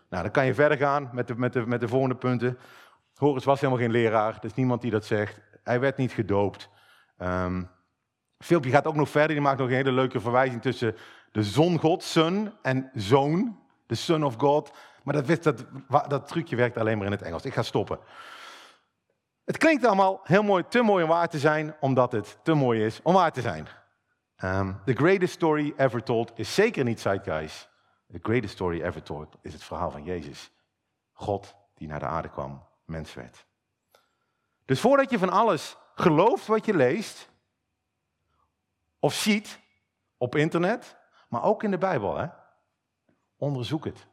Nou, 0.10 0.24
dan 0.24 0.32
kan 0.32 0.46
je 0.46 0.54
verder 0.54 0.78
gaan 0.78 1.10
met 1.14 1.28
de, 1.28 1.36
met 1.36 1.54
de, 1.54 1.68
met 1.68 1.80
de 1.80 1.88
volgende 1.88 2.16
punten. 2.16 2.58
Horus 3.16 3.44
was 3.44 3.60
helemaal 3.60 3.82
geen 3.82 3.92
leraar, 3.92 4.36
er 4.36 4.46
is 4.46 4.54
niemand 4.54 4.82
die 4.82 4.92
dat 4.92 5.06
zegt. 5.06 5.40
Hij 5.64 5.80
werd 5.80 5.98
niet 5.98 6.12
gedoopt. 6.12 6.70
Ehm 7.18 7.64
het 8.38 8.46
filmpje 8.46 8.72
gaat 8.72 8.86
ook 8.86 8.96
nog 8.96 9.10
verder. 9.10 9.32
Die 9.32 9.42
maakt 9.42 9.60
nog 9.60 9.68
een 9.68 9.74
hele 9.74 9.92
leuke 9.92 10.20
verwijzing 10.20 10.62
tussen 10.62 10.96
de 11.32 11.44
zongod, 11.44 12.04
sun, 12.04 12.54
en 12.62 12.90
zoon, 12.94 13.60
de 13.88 13.96
son 13.96 14.24
of 14.24 14.36
God. 14.38 14.72
Maar 15.04 15.24
dat, 15.24 15.44
dat, 15.44 15.66
dat 16.08 16.28
trucje 16.28 16.56
werkt 16.56 16.78
alleen 16.78 16.98
maar 16.98 17.06
in 17.06 17.12
het 17.12 17.22
Engels. 17.22 17.46
Ik 17.46 17.54
ga 17.54 17.62
stoppen. 17.62 18.00
Het 19.46 19.58
klinkt 19.58 19.86
allemaal 19.86 20.20
heel 20.24 20.44
mooi, 20.44 20.68
te 20.68 20.82
mooi 20.82 21.04
om 21.04 21.10
waar 21.10 21.30
te 21.30 21.40
zijn, 21.40 21.76
omdat 21.80 22.12
het 22.12 22.38
te 22.44 22.54
mooi 22.54 22.86
is 22.86 23.00
om 23.04 23.14
waar 23.14 23.32
te 23.32 23.42
zijn. 23.42 23.68
Um, 24.44 24.82
the 24.86 24.94
greatest 24.94 25.34
story 25.34 25.74
ever 25.78 26.04
told 26.04 26.32
is 26.36 26.54
zeker 26.54 26.84
niet 26.84 27.00
Zeitgeist. 27.00 27.70
The 28.12 28.20
greatest 28.22 28.54
story 28.54 28.82
ever 28.82 29.04
told 29.04 29.36
is 29.42 29.54
het 29.54 29.64
verhaal 29.64 29.92
van 29.92 30.04
Jezus. 30.04 30.52
God 31.14 31.56
die 31.74 31.88
naar 31.88 32.00
de 32.00 32.06
aarde 32.06 32.30
kwam, 32.30 32.64
mens 32.86 33.14
werd. 33.14 33.46
Dus 34.66 34.80
voordat 34.80 35.10
je 35.10 35.20
van 35.20 35.30
alles 35.30 35.78
gelooft 35.96 36.48
wat 36.48 36.66
je 36.66 36.76
leest 36.76 37.30
of 39.00 39.14
ziet 39.14 39.60
op 40.18 40.36
internet, 40.36 40.98
maar 41.30 41.44
ook 41.44 41.64
in 41.64 41.72
de 41.72 41.78
Bijbel, 41.78 42.18
hè? 42.18 42.28
Onderzoek 43.38 43.86
het. 43.86 44.08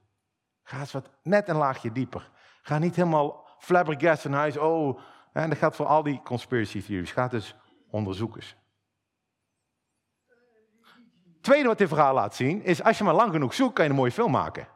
Ga 0.63 0.79
eens 0.79 0.93
wat 0.93 1.11
net 1.23 1.49
een 1.49 1.57
laagje 1.57 1.93
dieper. 1.93 2.31
Ga 2.63 2.79
niet 2.79 2.97
helemaal 2.97 3.47
flabbergast 3.59 4.25
naar 4.25 4.39
huis. 4.39 4.57
Oh, 4.57 4.99
en 5.33 5.49
dat 5.49 5.59
gaat 5.59 5.77
voor 5.77 5.87
al 5.87 6.03
die 6.03 6.21
conspiracy 6.23 6.83
theories. 6.83 7.13
Ga 7.13 7.29
dus 7.29 7.55
onderzoeken. 7.91 8.43
tweede 11.41 11.69
wat 11.69 11.79
dit 11.79 11.89
verhaal 11.89 12.15
laat 12.15 12.35
zien, 12.35 12.63
is 12.63 12.83
als 12.83 12.99
je 12.99 13.05
maar 13.05 13.15
lang 13.15 13.33
genoeg 13.33 13.55
zoekt, 13.55 13.75
kan 13.75 13.85
je 13.85 13.91
een 13.91 13.97
mooie 13.97 14.13
film 14.13 14.31
maken. 14.31 14.69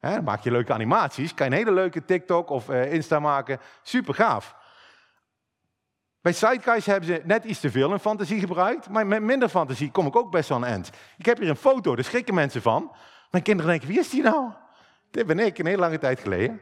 dan 0.00 0.24
maak 0.24 0.40
je 0.40 0.50
leuke 0.50 0.72
animaties, 0.72 1.34
kan 1.34 1.46
je 1.46 1.52
een 1.52 1.58
hele 1.58 1.72
leuke 1.72 2.04
TikTok 2.04 2.50
of 2.50 2.68
uh, 2.68 2.92
Insta 2.92 3.18
maken. 3.18 3.60
Super 3.82 4.14
gaaf. 4.14 4.56
Bij 6.20 6.32
Sideguys 6.32 6.86
hebben 6.86 7.08
ze 7.08 7.22
net 7.24 7.44
iets 7.44 7.60
te 7.60 7.70
veel 7.70 7.92
in 7.92 7.98
fantasie 7.98 8.40
gebruikt, 8.40 8.88
maar 8.88 9.06
met 9.06 9.22
minder 9.22 9.48
fantasie 9.48 9.90
kom 9.90 10.06
ik 10.06 10.16
ook 10.16 10.30
best 10.30 10.48
wel 10.48 10.58
aan 10.58 10.64
eind. 10.64 10.90
Ik 11.16 11.26
heb 11.26 11.38
hier 11.38 11.48
een 11.48 11.56
foto, 11.56 11.94
daar 11.94 12.04
schrikken 12.04 12.34
mensen 12.34 12.62
van. 12.62 12.92
Mijn 13.34 13.46
kinderen 13.46 13.70
denken, 13.70 13.88
wie 13.88 13.98
is 13.98 14.10
die 14.10 14.22
nou? 14.22 14.50
Dit 15.10 15.26
ben 15.26 15.38
ik, 15.38 15.58
een 15.58 15.66
hele 15.66 15.78
lange 15.78 15.98
tijd 15.98 16.20
geleden. 16.20 16.60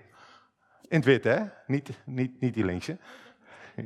In 0.88 0.96
het 0.96 1.04
wit, 1.04 1.24
hè? 1.24 1.38
Niet, 1.66 1.90
niet, 2.04 2.40
niet 2.40 2.54
die 2.54 2.64
linkse. 2.64 2.98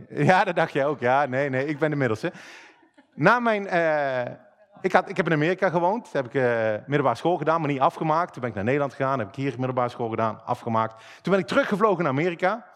Ja, 0.09 0.45
dat 0.45 0.57
dacht 0.57 0.73
jij 0.73 0.87
ook. 0.87 1.01
Ja, 1.01 1.27
nee, 1.27 1.51
nee, 1.51 1.67
ik 1.67 1.79
ben 1.79 1.91
de 1.91 1.97
middelste. 1.97 2.33
Na 3.15 3.39
mijn... 3.39 3.67
Uh, 3.67 4.35
ik, 4.81 4.93
had, 4.93 5.09
ik 5.09 5.17
heb 5.17 5.27
in 5.27 5.33
Amerika 5.33 5.69
gewoond. 5.69 6.05
Toen 6.05 6.23
heb 6.23 6.27
ik 6.27 6.35
uh, 6.35 6.87
middelbare 6.87 7.17
school 7.17 7.37
gedaan, 7.37 7.61
maar 7.61 7.71
niet 7.71 7.81
afgemaakt. 7.81 8.33
Toen 8.33 8.41
ben 8.41 8.51
ik 8.51 8.57
naar 8.57 8.65
Nederland 8.65 8.95
gegaan, 8.95 9.19
heb 9.19 9.29
ik 9.29 9.35
hier 9.35 9.55
middelbare 9.57 9.89
school 9.89 10.09
gedaan, 10.09 10.45
afgemaakt. 10.45 11.05
Toen 11.23 11.33
ben 11.33 11.43
ik 11.43 11.47
teruggevlogen 11.47 12.03
naar 12.03 12.13
Amerika. 12.13 12.67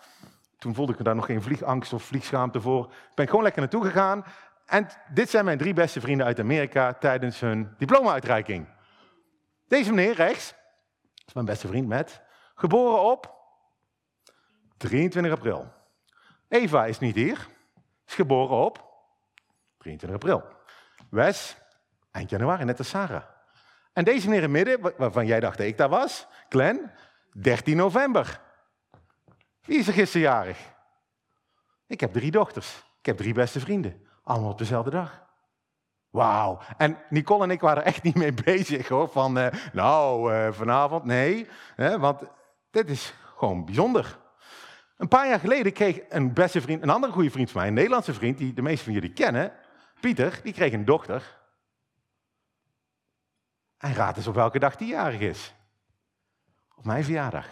Toen 0.58 0.74
voelde 0.74 0.92
ik 0.92 0.98
me 0.98 1.04
daar 1.04 1.14
nog 1.14 1.26
geen 1.26 1.42
vliegangst 1.42 1.92
of 1.92 2.02
vliegschaamte 2.02 2.60
voor. 2.60 2.84
Ik 2.84 3.14
ben 3.14 3.26
gewoon 3.26 3.42
lekker 3.42 3.60
naartoe 3.60 3.84
gegaan. 3.84 4.24
En 4.66 4.86
dit 5.12 5.30
zijn 5.30 5.44
mijn 5.44 5.58
drie 5.58 5.74
beste 5.74 6.00
vrienden 6.00 6.26
uit 6.26 6.40
Amerika 6.40 6.92
tijdens 6.92 7.40
hun 7.40 7.74
diploma-uitreiking. 7.78 8.66
Deze 9.70 9.92
meneer 9.92 10.14
rechts, 10.14 10.54
is 11.26 11.32
mijn 11.32 11.46
beste 11.46 11.68
vriend 11.68 11.88
met, 11.88 12.20
geboren 12.54 13.02
op 13.02 13.34
23 14.76 15.32
april. 15.32 15.72
Eva 16.48 16.86
is 16.86 16.98
niet 16.98 17.14
hier, 17.14 17.48
is 18.06 18.14
geboren 18.14 18.56
op 18.56 18.84
23 19.78 20.22
april. 20.22 20.56
Wes, 21.10 21.56
eind 22.10 22.30
januari, 22.30 22.64
net 22.64 22.78
als 22.78 22.88
Sarah. 22.88 23.22
En 23.92 24.04
deze 24.04 24.28
meneer 24.28 24.42
in 24.42 24.50
midden, 24.50 24.94
waarvan 24.96 25.26
jij 25.26 25.40
dacht 25.40 25.58
dat 25.58 25.66
ik 25.66 25.76
daar 25.76 25.88
was, 25.88 26.26
Glenn, 26.48 26.90
13 27.32 27.76
november. 27.76 28.40
Wie 29.64 29.78
is 29.78 29.86
er 29.86 29.92
gisterjarig? 29.92 30.58
Ik 31.86 32.00
heb 32.00 32.12
drie 32.12 32.30
dochters. 32.30 32.76
Ik 32.98 33.06
heb 33.06 33.16
drie 33.16 33.34
beste 33.34 33.60
vrienden. 33.60 34.06
Allemaal 34.22 34.50
op 34.50 34.58
dezelfde 34.58 34.90
dag. 34.90 35.28
Wauw. 36.10 36.58
En 36.76 36.98
Nicole 37.08 37.42
en 37.42 37.50
ik 37.50 37.60
waren 37.60 37.84
echt 37.84 38.02
niet 38.02 38.14
mee 38.14 38.32
bezig 38.44 38.88
hoor. 38.88 39.08
Van, 39.08 39.38
uh, 39.38 39.46
nou, 39.72 40.34
uh, 40.34 40.52
vanavond, 40.52 41.04
nee. 41.04 41.48
Want 41.76 42.22
dit 42.70 42.90
is 42.90 43.14
gewoon 43.36 43.64
bijzonder. 43.64 44.18
Een 44.96 45.08
paar 45.08 45.28
jaar 45.28 45.40
geleden 45.40 45.72
kreeg 45.72 46.00
een 46.08 46.32
beste 46.32 46.60
vriend, 46.60 46.82
een 46.82 46.90
andere 46.90 47.12
goede 47.12 47.30
vriend 47.30 47.50
van 47.50 47.60
mij, 47.60 47.68
een 47.68 47.74
Nederlandse 47.74 48.14
vriend, 48.14 48.38
die 48.38 48.52
de 48.52 48.62
meeste 48.62 48.84
van 48.84 48.92
jullie 48.92 49.12
kennen, 49.12 49.52
Pieter, 50.00 50.40
die 50.42 50.52
kreeg 50.52 50.72
een 50.72 50.84
dochter. 50.84 51.38
En 53.78 53.94
raad 53.94 54.16
eens 54.16 54.26
op 54.26 54.34
welke 54.34 54.58
dag 54.58 54.76
die 54.76 54.88
jarig 54.88 55.20
is. 55.20 55.54
Op 56.76 56.84
mijn 56.84 57.04
verjaardag. 57.04 57.46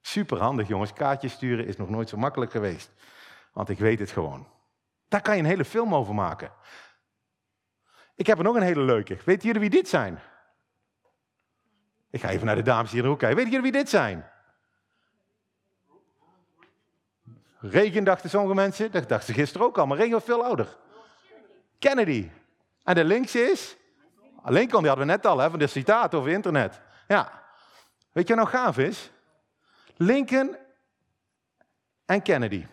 Super 0.00 0.38
handig, 0.38 0.68
jongens. 0.68 0.92
Kaartjes 0.92 1.32
sturen 1.32 1.66
is 1.66 1.76
nog 1.76 1.88
nooit 1.88 2.08
zo 2.08 2.16
makkelijk 2.16 2.50
geweest. 2.50 2.92
Want 3.52 3.68
ik 3.68 3.78
weet 3.78 3.98
het 3.98 4.10
gewoon. 4.10 4.48
Daar 5.08 5.22
kan 5.22 5.36
je 5.36 5.42
een 5.42 5.48
hele 5.48 5.64
film 5.64 5.94
over 5.94 6.14
maken. 6.14 6.52
Ik 8.14 8.26
heb 8.26 8.38
er 8.38 8.44
nog 8.44 8.56
een 8.56 8.62
hele 8.62 8.80
leuke. 8.80 9.18
Weten 9.24 9.46
jullie 9.46 9.60
wie 9.60 9.70
dit 9.70 9.88
zijn? 9.88 10.18
Ik 12.10 12.20
ga 12.20 12.28
even 12.28 12.46
naar 12.46 12.56
de 12.56 12.62
dames 12.62 12.90
hier 12.90 12.98
in 12.98 13.04
de 13.04 13.10
hoek 13.10 13.18
kijken. 13.18 13.36
Weten 13.36 13.52
jullie 13.52 13.72
wie 13.72 13.80
dit 13.80 13.90
zijn? 13.90 14.30
Regen 17.58 18.04
dachten 18.04 18.30
sommige 18.30 18.54
mensen. 18.54 18.90
Dat 18.90 19.08
dachten 19.08 19.34
ze 19.34 19.40
gisteren 19.40 19.66
ook 19.66 19.78
al, 19.78 19.86
maar 19.86 19.96
Regen 19.96 20.12
was 20.12 20.24
veel 20.24 20.44
ouder. 20.44 20.76
Kennedy. 21.78 22.30
En 22.82 22.94
de 22.94 23.04
links 23.04 23.34
is? 23.34 23.76
Lincoln, 24.44 24.80
die 24.80 24.88
hadden 24.88 25.06
we 25.06 25.12
net 25.12 25.26
al, 25.26 25.38
hè, 25.38 25.50
van 25.50 25.58
de 25.58 25.66
citaat 25.66 26.14
over 26.14 26.30
internet. 26.30 26.80
Ja. 27.08 27.42
Weet 28.12 28.28
je 28.28 28.34
wat 28.34 28.44
nou 28.44 28.56
gaaf 28.56 28.78
is? 28.78 29.10
Lincoln 29.96 30.56
en 32.04 32.22
Kennedy 32.22 32.66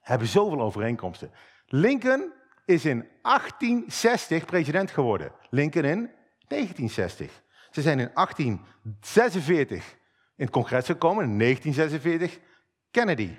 hebben 0.00 0.26
zoveel 0.26 0.60
overeenkomsten. 0.60 1.32
Lincoln 1.66 2.32
is 2.72 2.84
in 2.84 3.08
1860 3.22 4.44
president 4.44 4.90
geworden. 4.90 5.32
Lincoln 5.50 5.84
in 5.84 6.10
1960. 6.48 7.42
Ze 7.70 7.82
zijn 7.82 7.98
in 7.98 8.10
1846 8.14 9.96
in 10.36 10.44
het 10.44 10.50
congres 10.50 10.86
gekomen, 10.86 11.24
in 11.24 11.38
1946 11.38 12.40
Kennedy. 12.90 13.36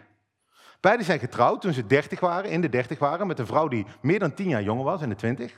Beiden 0.79 1.05
zijn 1.05 1.19
getrouwd 1.19 1.61
toen 1.61 1.73
ze 1.73 1.85
30 1.85 2.19
waren, 2.19 2.51
in 2.51 2.61
de 2.61 2.69
30 2.69 2.99
waren, 2.99 3.27
met 3.27 3.39
een 3.39 3.45
vrouw 3.45 3.67
die 3.67 3.85
meer 4.01 4.19
dan 4.19 4.33
10 4.33 4.47
jaar 4.47 4.63
jonger 4.63 4.83
was, 4.83 5.01
in 5.01 5.09
de 5.09 5.15
20. 5.15 5.51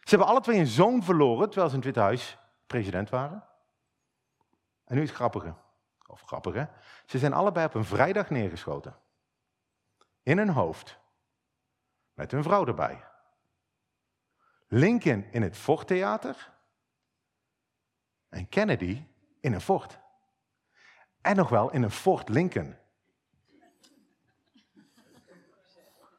Ze 0.00 0.16
hebben 0.16 0.26
alle 0.26 0.40
twee 0.40 0.58
een 0.58 0.66
zoon 0.66 1.02
verloren 1.02 1.46
terwijl 1.46 1.68
ze 1.68 1.76
in 1.76 1.82
het 1.82 1.84
Witte 1.84 2.00
Huis 2.00 2.38
president 2.66 3.10
waren. 3.10 3.44
En 4.84 4.94
nu 4.96 5.02
is 5.02 5.08
het 5.08 5.16
grappige, 5.16 5.54
of 6.06 6.22
grappige, 6.22 6.68
ze 7.06 7.18
zijn 7.18 7.32
allebei 7.32 7.66
op 7.66 7.74
een 7.74 7.84
vrijdag 7.84 8.30
neergeschoten. 8.30 8.96
In 10.22 10.38
hun 10.38 10.48
hoofd. 10.48 10.99
Met 12.20 12.30
hun 12.30 12.42
vrouw 12.42 12.66
erbij. 12.66 13.04
Lincoln 14.68 15.26
in 15.30 15.42
het 15.42 15.56
Forttheater. 15.56 16.50
En 18.28 18.48
Kennedy 18.48 19.02
in 19.40 19.52
een 19.52 19.60
fort. 19.60 19.98
En 21.20 21.36
nog 21.36 21.48
wel 21.48 21.70
in 21.70 21.82
een 21.82 21.90
Fort 21.90 22.28
Lincoln. 22.28 22.76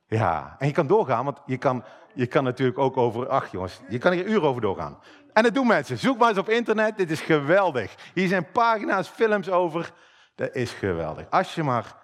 Ja, 0.08 0.56
en 0.60 0.68
je 0.68 0.74
kan 0.74 0.88
doorgaan, 0.88 1.26
want 1.26 1.40
je 1.46 1.58
kan, 1.58 1.84
je 2.14 2.28
kan 2.28 2.44
natuurlijk 2.44 2.80
ook 2.80 2.98
over... 2.98 3.30
Ach 3.30 3.52
jongens, 3.52 3.82
je 3.90 3.98
kan 3.98 4.12
hier 4.12 4.26
uren 4.26 4.50
over 4.50 4.62
doorgaan. 4.62 5.00
En 5.34 5.44
dat 5.44 5.54
doen 5.54 5.68
mensen. 5.68 5.98
Zoek 5.98 6.18
maar 6.18 6.30
eens 6.30 6.38
op 6.38 6.50
internet, 6.50 6.98
dit 6.98 7.12
is 7.12 7.22
geweldig. 7.22 8.12
Hier 8.14 8.28
zijn 8.28 8.52
pagina's, 8.52 9.08
films 9.08 9.50
over. 9.50 9.94
Dat 10.36 10.56
is 10.56 10.72
geweldig. 10.72 11.30
Als 11.30 11.56
je 11.56 11.64
maar 11.64 12.01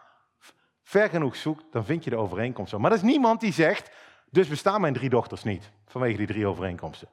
ver 0.87 1.09
genoeg 1.09 1.35
zoekt, 1.35 1.65
dan 1.71 1.85
vind 1.85 2.03
je 2.03 2.09
de 2.09 2.15
overeenkomsten. 2.15 2.81
Maar 2.81 2.91
er 2.91 2.97
is 2.97 3.03
niemand 3.03 3.39
die 3.39 3.53
zegt, 3.53 3.91
dus 4.29 4.47
bestaan 4.47 4.81
mijn 4.81 4.93
drie 4.93 5.09
dochters 5.09 5.43
niet, 5.43 5.71
vanwege 5.85 6.17
die 6.17 6.27
drie 6.27 6.47
overeenkomsten. 6.47 7.07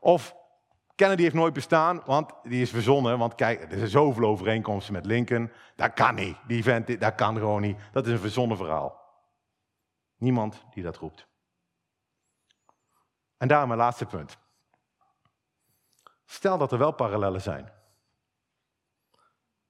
Of 0.00 0.36
Kennedy 0.94 1.22
heeft 1.22 1.34
nooit 1.34 1.52
bestaan, 1.52 2.02
want 2.04 2.32
die 2.42 2.62
is 2.62 2.70
verzonnen. 2.70 3.18
Want 3.18 3.34
kijk, 3.34 3.62
er 3.72 3.78
zijn 3.78 3.90
zoveel 3.90 4.24
overeenkomsten 4.24 4.92
met 4.92 5.06
Lincoln. 5.06 5.52
Dat 5.76 5.92
kan 5.92 6.14
niet. 6.14 6.36
Die 6.46 6.62
vent, 6.62 7.00
dat 7.00 7.14
kan 7.14 7.36
gewoon 7.36 7.60
niet. 7.60 7.78
Dat 7.92 8.06
is 8.06 8.12
een 8.12 8.18
verzonnen 8.18 8.56
verhaal. 8.56 9.00
Niemand 10.16 10.64
die 10.70 10.82
dat 10.82 10.96
roept. 10.96 11.26
En 13.36 13.48
daarom 13.48 13.68
mijn 13.68 13.80
laatste 13.80 14.06
punt. 14.06 14.38
Stel 16.24 16.58
dat 16.58 16.72
er 16.72 16.78
wel 16.78 16.92
parallellen 16.92 17.42
zijn. 17.42 17.72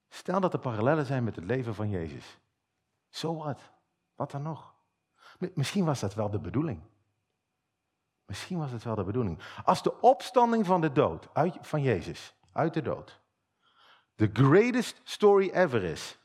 Stel 0.09 0.41
dat 0.41 0.53
er 0.53 0.59
parallellen 0.59 1.07
zijn 1.07 1.25
met 1.25 1.37
het 1.37 1.45
leven 1.45 1.75
van 1.75 1.91
Jezus. 1.91 2.39
Zo 3.09 3.37
wat? 3.37 3.61
Wat 4.15 4.31
dan 4.31 4.43
nog? 4.43 4.75
Misschien 5.55 5.85
was 5.85 6.01
dat 6.01 6.15
wel 6.15 6.31
de 6.31 6.39
bedoeling. 6.39 6.83
Misschien 8.25 8.59
was 8.59 8.71
het 8.71 8.83
wel 8.83 8.95
de 8.95 9.05
bedoeling. 9.05 9.43
Als 9.65 9.83
de 9.83 10.01
opstanding 10.01 10.67
van 10.67 10.81
de 10.81 10.93
dood, 10.93 11.29
uit, 11.33 11.57
van 11.61 11.83
Jezus, 11.83 12.35
uit 12.53 12.75
de 12.75 12.83
dood, 12.83 13.21
the 14.15 14.31
greatest 14.33 15.01
story 15.05 15.51
ever 15.51 15.83
is, 15.83 16.19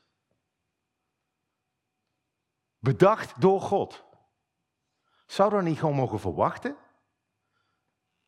bedacht 2.80 3.42
door 3.42 3.62
God, 3.62 4.04
zouden 5.26 5.60
we 5.60 5.70
niet 5.70 5.80
gewoon 5.80 5.96
mogen 5.96 6.20
verwachten 6.20 6.78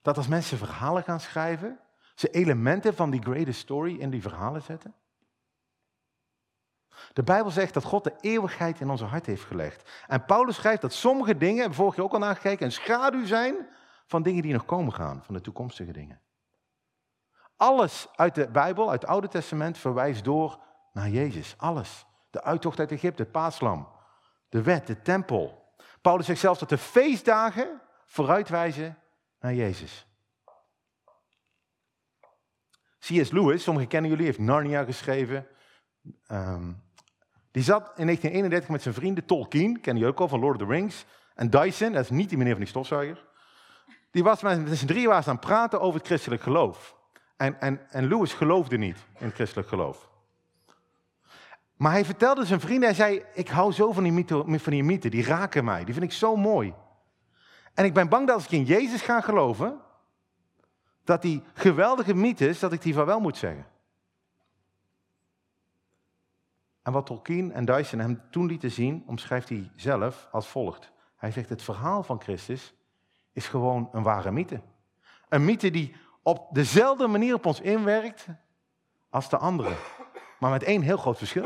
dat 0.01 0.17
als 0.17 0.27
mensen 0.27 0.57
verhalen 0.57 1.03
gaan 1.03 1.19
schrijven, 1.19 1.79
ze 2.15 2.29
elementen 2.29 2.95
van 2.95 3.09
die 3.09 3.21
greatest 3.21 3.59
story 3.59 3.99
in 3.99 4.09
die 4.09 4.21
verhalen 4.21 4.61
zetten? 4.61 4.95
De 7.15 7.23
Bijbel 7.23 7.51
zegt 7.51 7.73
dat 7.73 7.84
God 7.84 8.04
de 8.04 8.15
eeuwigheid 8.19 8.80
in 8.80 8.89
onze 8.89 9.06
hart 9.06 9.25
heeft 9.25 9.43
gelegd. 9.43 9.89
En 10.08 10.25
Paulus 10.25 10.56
schrijft 10.56 10.82
dat 10.82 10.93
sommige 10.93 11.38
dingen, 11.38 11.58
hebben 11.58 11.75
vorig 11.75 11.95
jaar 11.95 12.06
ook 12.06 12.13
al 12.13 12.19
nagekeken, 12.19 12.65
een 12.65 12.71
schaduw 12.71 13.25
zijn 13.25 13.67
van 14.06 14.23
dingen 14.23 14.41
die 14.41 14.54
nog 14.54 14.65
komen 14.65 14.93
gaan, 14.93 15.23
van 15.23 15.34
de 15.34 15.41
toekomstige 15.41 15.91
dingen. 15.91 16.21
Alles 17.56 18.08
uit 18.15 18.36
de 18.36 18.47
Bijbel, 18.47 18.89
uit 18.89 19.01
het 19.01 19.10
Oude 19.10 19.28
Testament, 19.28 19.78
verwijst 19.78 20.23
door 20.23 20.60
naar 20.93 21.10
Jezus. 21.10 21.56
Alles. 21.58 22.06
De 22.30 22.43
uittocht 22.43 22.80
uit 22.80 22.91
Egypte, 22.91 23.21
het 23.21 23.32
paaslam, 23.32 23.88
de 24.49 24.62
wet, 24.62 24.88
de 24.88 25.01
tempel. 25.01 25.73
Paulus 26.01 26.25
zegt 26.25 26.39
zelfs 26.39 26.60
dat 26.60 26.69
de 26.69 26.78
feestdagen 26.78 27.82
vooruitwijzen 28.06 28.97
naar 29.39 29.54
Jezus. 29.54 30.08
C.S. 32.99 33.32
Lewis, 33.32 33.63
sommigen 33.63 33.89
kennen 33.89 34.10
jullie, 34.10 34.25
heeft 34.25 34.39
Narnia 34.39 34.84
geschreven. 34.84 35.47
Ehm, 36.28 36.73
die 37.55 37.63
zat 37.63 37.91
in 37.95 38.05
1931 38.05 38.69
met 38.69 38.81
zijn 38.81 38.93
vrienden 38.93 39.25
Tolkien, 39.25 39.81
kennen 39.81 40.03
jullie 40.03 40.17
ook 40.17 40.21
al 40.21 40.27
van 40.27 40.39
Lord 40.39 40.61
of 40.61 40.67
the 40.67 40.73
Rings. 40.73 41.05
En 41.35 41.49
Dyson, 41.49 41.91
dat 41.91 42.03
is 42.03 42.09
niet 42.09 42.29
die 42.29 42.37
meneer 42.37 42.53
van 42.53 42.61
die 42.61 42.69
stofzuiger. 42.69 43.25
Die 44.11 44.23
was 44.23 44.41
met 44.41 44.77
z'n 44.77 44.85
drieën 44.85 45.11
aan 45.11 45.23
het 45.25 45.39
praten 45.39 45.81
over 45.81 45.97
het 45.97 46.07
christelijk 46.07 46.41
geloof. 46.41 46.95
En, 47.37 47.61
en, 47.61 47.89
en 47.89 48.07
Lewis 48.07 48.33
geloofde 48.33 48.77
niet 48.77 48.97
in 49.17 49.25
het 49.25 49.35
christelijk 49.35 49.67
geloof. 49.67 50.09
Maar 51.75 51.91
hij 51.91 52.05
vertelde 52.05 52.45
zijn 52.45 52.59
vrienden, 52.59 52.83
hij 52.83 52.97
zei, 52.97 53.23
ik 53.33 53.47
hou 53.47 53.71
zo 53.71 53.91
van 53.91 54.03
die, 54.03 54.11
mythen, 54.11 54.59
van 54.59 54.71
die 54.71 54.83
mythen, 54.83 55.11
die 55.11 55.25
raken 55.25 55.65
mij, 55.65 55.83
die 55.83 55.93
vind 55.93 56.05
ik 56.05 56.11
zo 56.11 56.35
mooi. 56.35 56.73
En 57.73 57.85
ik 57.85 57.93
ben 57.93 58.09
bang 58.09 58.27
dat 58.27 58.35
als 58.35 58.45
ik 58.45 58.51
in 58.51 58.63
Jezus 58.63 59.01
ga 59.01 59.21
geloven, 59.21 59.79
dat 61.03 61.21
die 61.21 61.43
geweldige 61.53 62.13
mythes, 62.13 62.59
dat 62.59 62.73
ik 62.73 62.81
die 62.81 62.93
van 62.93 63.05
wel 63.05 63.19
moet 63.19 63.37
zeggen. 63.37 63.65
En 66.85 66.91
wat 66.91 67.05
Tolkien 67.05 67.51
en 67.51 67.65
Dyson 67.65 67.99
hem 67.99 68.21
toen 68.29 68.45
lieten 68.45 68.71
zien, 68.71 69.03
omschrijft 69.07 69.49
hij 69.49 69.71
zelf 69.75 70.27
als 70.31 70.47
volgt. 70.47 70.91
Hij 71.15 71.31
zegt, 71.31 71.49
het 71.49 71.61
verhaal 71.61 72.03
van 72.03 72.21
Christus 72.21 72.73
is 73.31 73.47
gewoon 73.47 73.89
een 73.91 74.03
ware 74.03 74.31
mythe. 74.31 74.61
Een 75.29 75.45
mythe 75.45 75.71
die 75.71 75.95
op 76.23 76.47
dezelfde 76.51 77.07
manier 77.07 77.33
op 77.33 77.45
ons 77.45 77.61
inwerkt 77.61 78.27
als 79.09 79.29
de 79.29 79.37
andere. 79.37 79.75
Maar 80.39 80.51
met 80.51 80.63
één 80.63 80.81
heel 80.81 80.97
groot 80.97 81.17
verschil. 81.17 81.43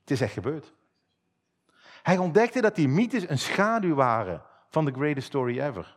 Het 0.00 0.10
is 0.10 0.20
echt 0.20 0.32
gebeurd. 0.32 0.74
Hij 2.02 2.18
ontdekte 2.18 2.60
dat 2.60 2.74
die 2.74 2.88
mythes 2.88 3.28
een 3.28 3.38
schaduw 3.38 3.94
waren 3.94 4.42
van 4.68 4.84
the 4.84 4.92
greatest 4.92 5.26
story 5.26 5.60
ever. 5.60 5.96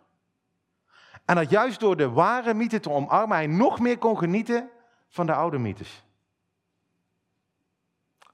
En 1.25 1.35
dat 1.35 1.49
juist 1.49 1.79
door 1.79 1.97
de 1.97 2.09
ware 2.09 2.53
mythe 2.53 2.79
te 2.79 2.89
omarmen, 2.89 3.37
hij 3.37 3.47
nog 3.47 3.79
meer 3.79 3.97
kon 3.97 4.17
genieten 4.17 4.69
van 5.09 5.25
de 5.25 5.33
oude 5.33 5.57
mythes. 5.57 6.04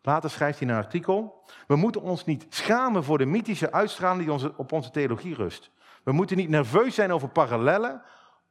Later 0.02 0.30
schrijft 0.30 0.60
hij 0.60 0.68
een 0.68 0.76
artikel: 0.76 1.44
We 1.68 1.76
moeten 1.76 2.02
ons 2.02 2.26
niet 2.26 2.46
schamen 2.50 3.04
voor 3.04 3.18
de 3.18 3.26
mythische 3.26 3.72
uitstraling 3.72 4.24
die 4.24 4.32
onze, 4.32 4.54
op 4.58 4.72
onze 4.72 4.92
theologie 4.92 5.36
rust. 5.36 5.72
We 6.04 6.12
moeten 6.12 6.38
niet 6.38 6.50
nerveus 6.50 6.96
zijn 6.96 7.12
over 7.12 7.30
parallellen 7.30 8.02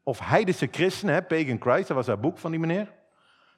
of 0.02 0.18
heidense 0.18 0.68
christenen, 0.70 1.26
Pagan 1.26 1.60
Christ, 1.60 1.88
dat 1.88 1.96
was 1.96 2.06
dat 2.06 2.20
boek 2.20 2.38
van 2.38 2.50
die 2.50 2.60
meneer. 2.60 2.92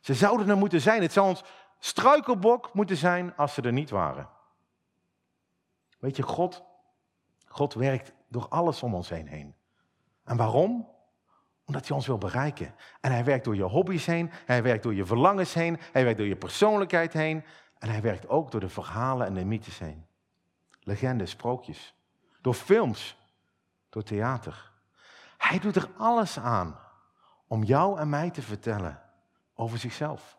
Ze 0.01 0.15
zouden 0.15 0.49
er 0.49 0.57
moeten 0.57 0.81
zijn. 0.81 1.03
Het 1.03 1.13
zou 1.13 1.29
ons 1.29 1.45
struikelbok 1.79 2.75
moeten 2.75 2.97
zijn 2.97 3.37
als 3.37 3.55
ze 3.55 3.63
er 3.63 3.73
niet 3.73 3.91
waren. 3.91 4.29
Weet 5.99 6.17
je, 6.17 6.23
God, 6.23 6.65
God 7.47 7.75
werkt 7.75 8.13
door 8.29 8.49
alles 8.49 8.83
om 8.83 8.95
ons 8.95 9.09
heen 9.09 9.27
heen. 9.27 9.55
En 10.25 10.37
waarom? 10.37 10.89
Omdat 11.65 11.87
hij 11.87 11.97
ons 11.97 12.07
wil 12.07 12.19
bereiken. 12.19 12.75
En 13.01 13.13
hij 13.13 13.25
werkt 13.25 13.45
door 13.45 13.57
je 13.57 13.63
hobby's 13.63 14.07
heen, 14.07 14.31
hij 14.47 14.63
werkt 14.63 14.83
door 14.83 14.95
je 14.95 15.05
verlangens 15.05 15.55
heen, 15.55 15.79
hij 15.93 16.03
werkt 16.03 16.19
door 16.19 16.27
je 16.27 16.37
persoonlijkheid 16.37 17.13
heen. 17.13 17.45
En 17.83 17.89
hij 17.89 18.03
werkt 18.03 18.29
ook 18.29 18.51
door 18.51 18.61
de 18.61 18.69
verhalen 18.69 19.27
en 19.27 19.35
de 19.35 19.45
mythes 19.45 19.79
heen. 19.79 20.07
Legendes, 20.81 21.31
sprookjes. 21.31 21.95
Door 22.41 22.55
films, 22.55 23.17
door 23.89 24.03
theater. 24.03 24.71
Hij 25.39 25.59
doet 25.59 25.77
er 25.77 25.89
alles 25.97 26.39
aan 26.39 26.79
om 27.47 27.63
jou 27.63 27.99
en 27.99 28.09
mij 28.09 28.31
te 28.31 28.43
vertellen 28.43 29.03
over 29.55 29.79
zichzelf. 29.79 30.39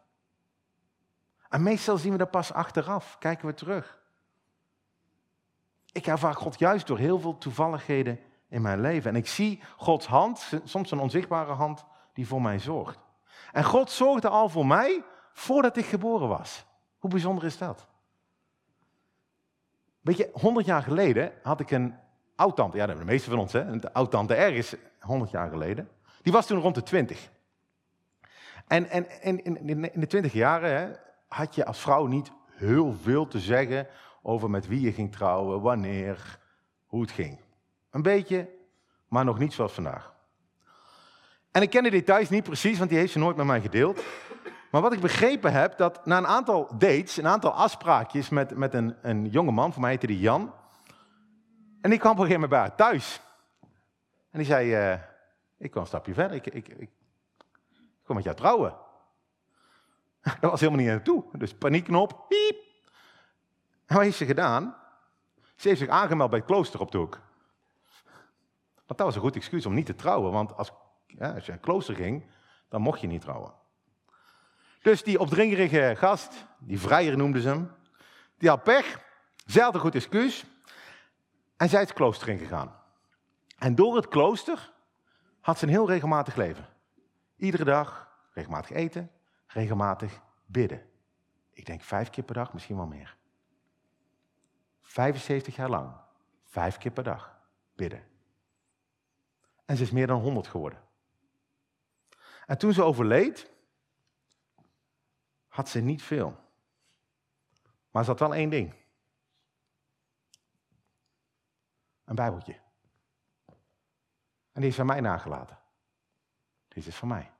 En 1.49 1.63
meestal 1.63 1.97
zien 1.97 2.11
we 2.11 2.17
dat 2.17 2.31
pas 2.31 2.53
achteraf, 2.53 3.17
kijken 3.17 3.47
we 3.47 3.53
terug. 3.53 3.99
Ik 5.91 6.07
ervaar 6.07 6.35
God 6.35 6.59
juist 6.59 6.87
door 6.87 6.97
heel 6.97 7.19
veel 7.19 7.37
toevalligheden 7.37 8.19
in 8.47 8.61
mijn 8.61 8.81
leven. 8.81 9.09
En 9.09 9.15
ik 9.15 9.27
zie 9.27 9.63
Gods 9.77 10.05
hand, 10.05 10.51
soms 10.63 10.91
een 10.91 10.99
onzichtbare 10.99 11.53
hand, 11.53 11.85
die 12.13 12.27
voor 12.27 12.41
mij 12.41 12.59
zorgt. 12.59 12.99
En 13.51 13.63
God 13.63 13.91
zorgde 13.91 14.29
al 14.29 14.49
voor 14.49 14.65
mij 14.65 15.03
voordat 15.33 15.77
ik 15.77 15.85
geboren 15.85 16.27
was. 16.27 16.65
Hoe 17.03 17.11
bijzonder 17.11 17.43
is 17.43 17.57
dat? 17.57 17.87
Weet 20.01 20.17
je, 20.17 20.29
honderd 20.33 20.65
jaar 20.65 20.83
geleden 20.83 21.31
had 21.41 21.59
ik 21.59 21.71
een 21.71 21.95
oud-tante, 22.35 22.77
ja, 22.77 22.85
de 22.85 23.05
meeste 23.05 23.29
van 23.29 23.39
ons, 23.39 23.53
hè, 23.53 23.59
een 23.59 23.93
oud-tante 23.93 24.33
ergens, 24.33 24.75
honderd 24.99 25.31
jaar 25.31 25.49
geleden. 25.49 25.89
Die 26.21 26.33
was 26.33 26.45
toen 26.45 26.59
rond 26.59 26.75
de 26.75 26.83
twintig. 26.83 27.29
En, 28.67 28.89
en, 28.89 29.21
en 29.21 29.43
in, 29.43 29.67
in 29.93 29.99
de 29.99 30.07
twintig 30.07 30.33
jaren 30.33 30.77
hè, 30.77 30.91
had 31.27 31.55
je 31.55 31.65
als 31.65 31.79
vrouw 31.79 32.05
niet 32.05 32.31
heel 32.51 32.93
veel 32.93 33.27
te 33.27 33.39
zeggen 33.39 33.87
over 34.21 34.49
met 34.49 34.67
wie 34.67 34.81
je 34.81 34.93
ging 34.93 35.11
trouwen, 35.11 35.61
wanneer, 35.61 36.39
hoe 36.85 37.01
het 37.01 37.11
ging. 37.11 37.39
Een 37.89 38.01
beetje, 38.01 38.49
maar 39.07 39.25
nog 39.25 39.39
niet 39.39 39.53
zoals 39.53 39.73
vandaag. 39.73 40.13
En 41.51 41.61
ik 41.61 41.69
ken 41.69 41.83
de 41.83 41.89
details 41.89 42.29
niet 42.29 42.43
precies, 42.43 42.77
want 42.77 42.89
die 42.89 42.99
heeft 42.99 43.11
ze 43.11 43.19
nooit 43.19 43.35
met 43.35 43.45
mij 43.45 43.61
gedeeld. 43.61 44.03
Maar 44.73 44.81
wat 44.81 44.93
ik 44.93 44.99
begrepen 44.99 45.51
heb, 45.51 45.77
dat 45.77 46.05
na 46.05 46.17
een 46.17 46.27
aantal 46.27 46.77
dates, 46.77 47.17
een 47.17 47.27
aantal 47.27 47.51
afspraakjes 47.51 48.29
met, 48.29 48.55
met 48.55 48.73
een, 48.73 48.95
een 49.01 49.25
jonge 49.25 49.51
man, 49.51 49.73
voor 49.73 49.81
mij 49.81 49.91
heette 49.91 50.07
die 50.07 50.19
Jan. 50.19 50.53
En 51.81 51.89
die 51.89 51.99
kwam 51.99 52.11
op 52.11 52.17
een 52.17 52.25
gegeven 52.25 52.49
moment 52.49 52.49
bij 52.49 52.59
haar 52.59 52.75
thuis. 52.75 53.21
En 54.29 54.37
die 54.39 54.45
zei, 54.45 54.93
uh, 54.93 54.99
ik 55.57 55.71
kwam 55.71 55.81
een 55.81 55.87
stapje 55.87 56.13
verder, 56.13 56.37
ik, 56.37 56.47
ik, 56.47 56.67
ik, 56.67 56.77
ik 56.77 56.89
kom 58.03 58.15
met 58.15 58.23
jou 58.23 58.35
trouwen. 58.35 58.75
Dat 60.41 60.51
was 60.51 60.59
helemaal 60.59 60.81
niet 60.81 60.91
naartoe. 60.91 61.23
Dus 61.31 61.53
paniekknop, 61.53 62.25
piep. 62.27 62.57
En 63.85 63.95
wat 63.95 64.03
heeft 64.03 64.17
ze 64.17 64.25
gedaan? 64.25 64.75
Ze 65.55 65.67
heeft 65.67 65.79
zich 65.79 65.89
aangemeld 65.89 66.29
bij 66.29 66.39
het 66.39 66.47
klooster 66.47 66.79
op 66.79 66.91
de 66.91 66.97
hoek. 66.97 67.19
Want 68.73 68.97
dat 68.97 69.07
was 69.07 69.15
een 69.15 69.21
goed 69.21 69.35
excuus 69.35 69.65
om 69.65 69.73
niet 69.73 69.85
te 69.85 69.95
trouwen. 69.95 70.31
Want 70.31 70.57
als, 70.57 70.71
ja, 71.07 71.33
als 71.33 71.45
je 71.45 71.51
naar 71.51 71.57
het 71.57 71.65
klooster 71.65 71.95
ging, 71.95 72.25
dan 72.69 72.81
mocht 72.81 73.01
je 73.01 73.07
niet 73.07 73.21
trouwen. 73.21 73.61
Dus 74.83 75.03
die 75.03 75.19
opdringerige 75.19 75.93
gast, 75.97 76.45
die 76.59 76.79
vrijer 76.79 77.17
noemden 77.17 77.41
ze 77.41 77.47
hem, 77.47 77.71
die 78.37 78.49
had 78.49 78.63
pech, 78.63 78.99
goed 79.73 79.95
excuus 79.95 80.45
en 81.57 81.69
zij 81.69 81.81
is 81.81 81.87
het 81.87 81.97
klooster 81.97 82.29
ingegaan. 82.29 82.75
En 83.57 83.75
door 83.75 83.95
het 83.95 84.07
klooster 84.07 84.73
had 85.39 85.57
ze 85.57 85.65
een 85.65 85.71
heel 85.71 85.87
regelmatig 85.87 86.35
leven. 86.35 86.65
Iedere 87.35 87.63
dag 87.63 88.11
regelmatig 88.33 88.71
eten, 88.71 89.11
regelmatig 89.47 90.21
bidden. 90.45 90.85
Ik 91.51 91.65
denk 91.65 91.81
vijf 91.81 92.09
keer 92.09 92.23
per 92.23 92.35
dag, 92.35 92.53
misschien 92.53 92.75
wel 92.75 92.87
meer. 92.87 93.15
75 94.81 95.55
jaar 95.55 95.69
lang, 95.69 95.95
vijf 96.43 96.77
keer 96.77 96.91
per 96.91 97.03
dag 97.03 97.39
bidden. 97.75 98.03
En 99.65 99.77
ze 99.77 99.83
is 99.83 99.91
meer 99.91 100.07
dan 100.07 100.21
100 100.21 100.47
geworden. 100.47 100.81
En 102.45 102.57
toen 102.57 102.73
ze 102.73 102.83
overleed, 102.83 103.52
had 105.53 105.69
ze 105.69 105.79
niet 105.79 106.03
veel. 106.03 106.39
Maar 107.91 108.03
ze 108.03 108.09
had 108.09 108.19
wel 108.19 108.33
één 108.33 108.49
ding. 108.49 108.73
Een 112.03 112.15
Bijbeltje. 112.15 112.59
En 114.51 114.61
die 114.61 114.69
is 114.69 114.75
van 114.75 114.85
mij 114.85 114.99
nagelaten. 114.99 115.59
Dit 116.67 116.85
is 116.85 116.95
van 116.95 117.07
mij. 117.07 117.31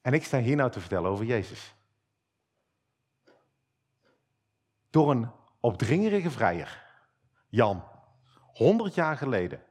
En 0.00 0.12
ik 0.12 0.24
sta 0.24 0.38
hier 0.38 0.56
nou 0.56 0.70
te 0.70 0.80
vertellen 0.80 1.10
over 1.10 1.24
Jezus. 1.24 1.74
Door 4.90 5.10
een 5.10 5.30
opdringerige 5.60 6.30
vrijer, 6.30 6.86
Jan, 7.48 7.84
honderd 8.34 8.94
jaar 8.94 9.16
geleden, 9.16 9.66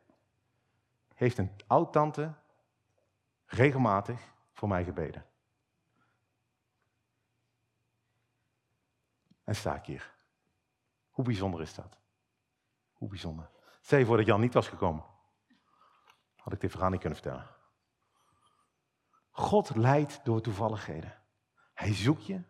heeft 1.13 1.37
een 1.37 1.51
oud-tante 1.67 2.33
regelmatig 3.45 4.32
voor 4.63 4.71
mij 4.71 4.83
gebeden. 4.83 5.25
En 9.43 9.55
sta 9.55 9.75
ik 9.75 9.85
hier. 9.85 10.13
Hoe 11.09 11.25
bijzonder 11.25 11.61
is 11.61 11.73
dat? 11.73 11.97
Hoe 12.93 13.09
bijzonder. 13.09 13.49
Stel 13.81 13.99
je 13.99 14.05
voor 14.05 14.17
dat 14.17 14.25
Jan 14.25 14.39
niet 14.39 14.53
was 14.53 14.67
gekomen. 14.67 15.03
Had 16.35 16.53
ik 16.53 16.59
dit 16.59 16.71
verhaal 16.71 16.89
niet 16.89 16.99
kunnen 16.99 17.19
vertellen. 17.19 17.47
God 19.29 19.75
leidt 19.75 20.25
door 20.25 20.41
toevalligheden. 20.41 21.21
Hij 21.73 21.93
zoekt 21.93 22.25
je. 22.25 22.41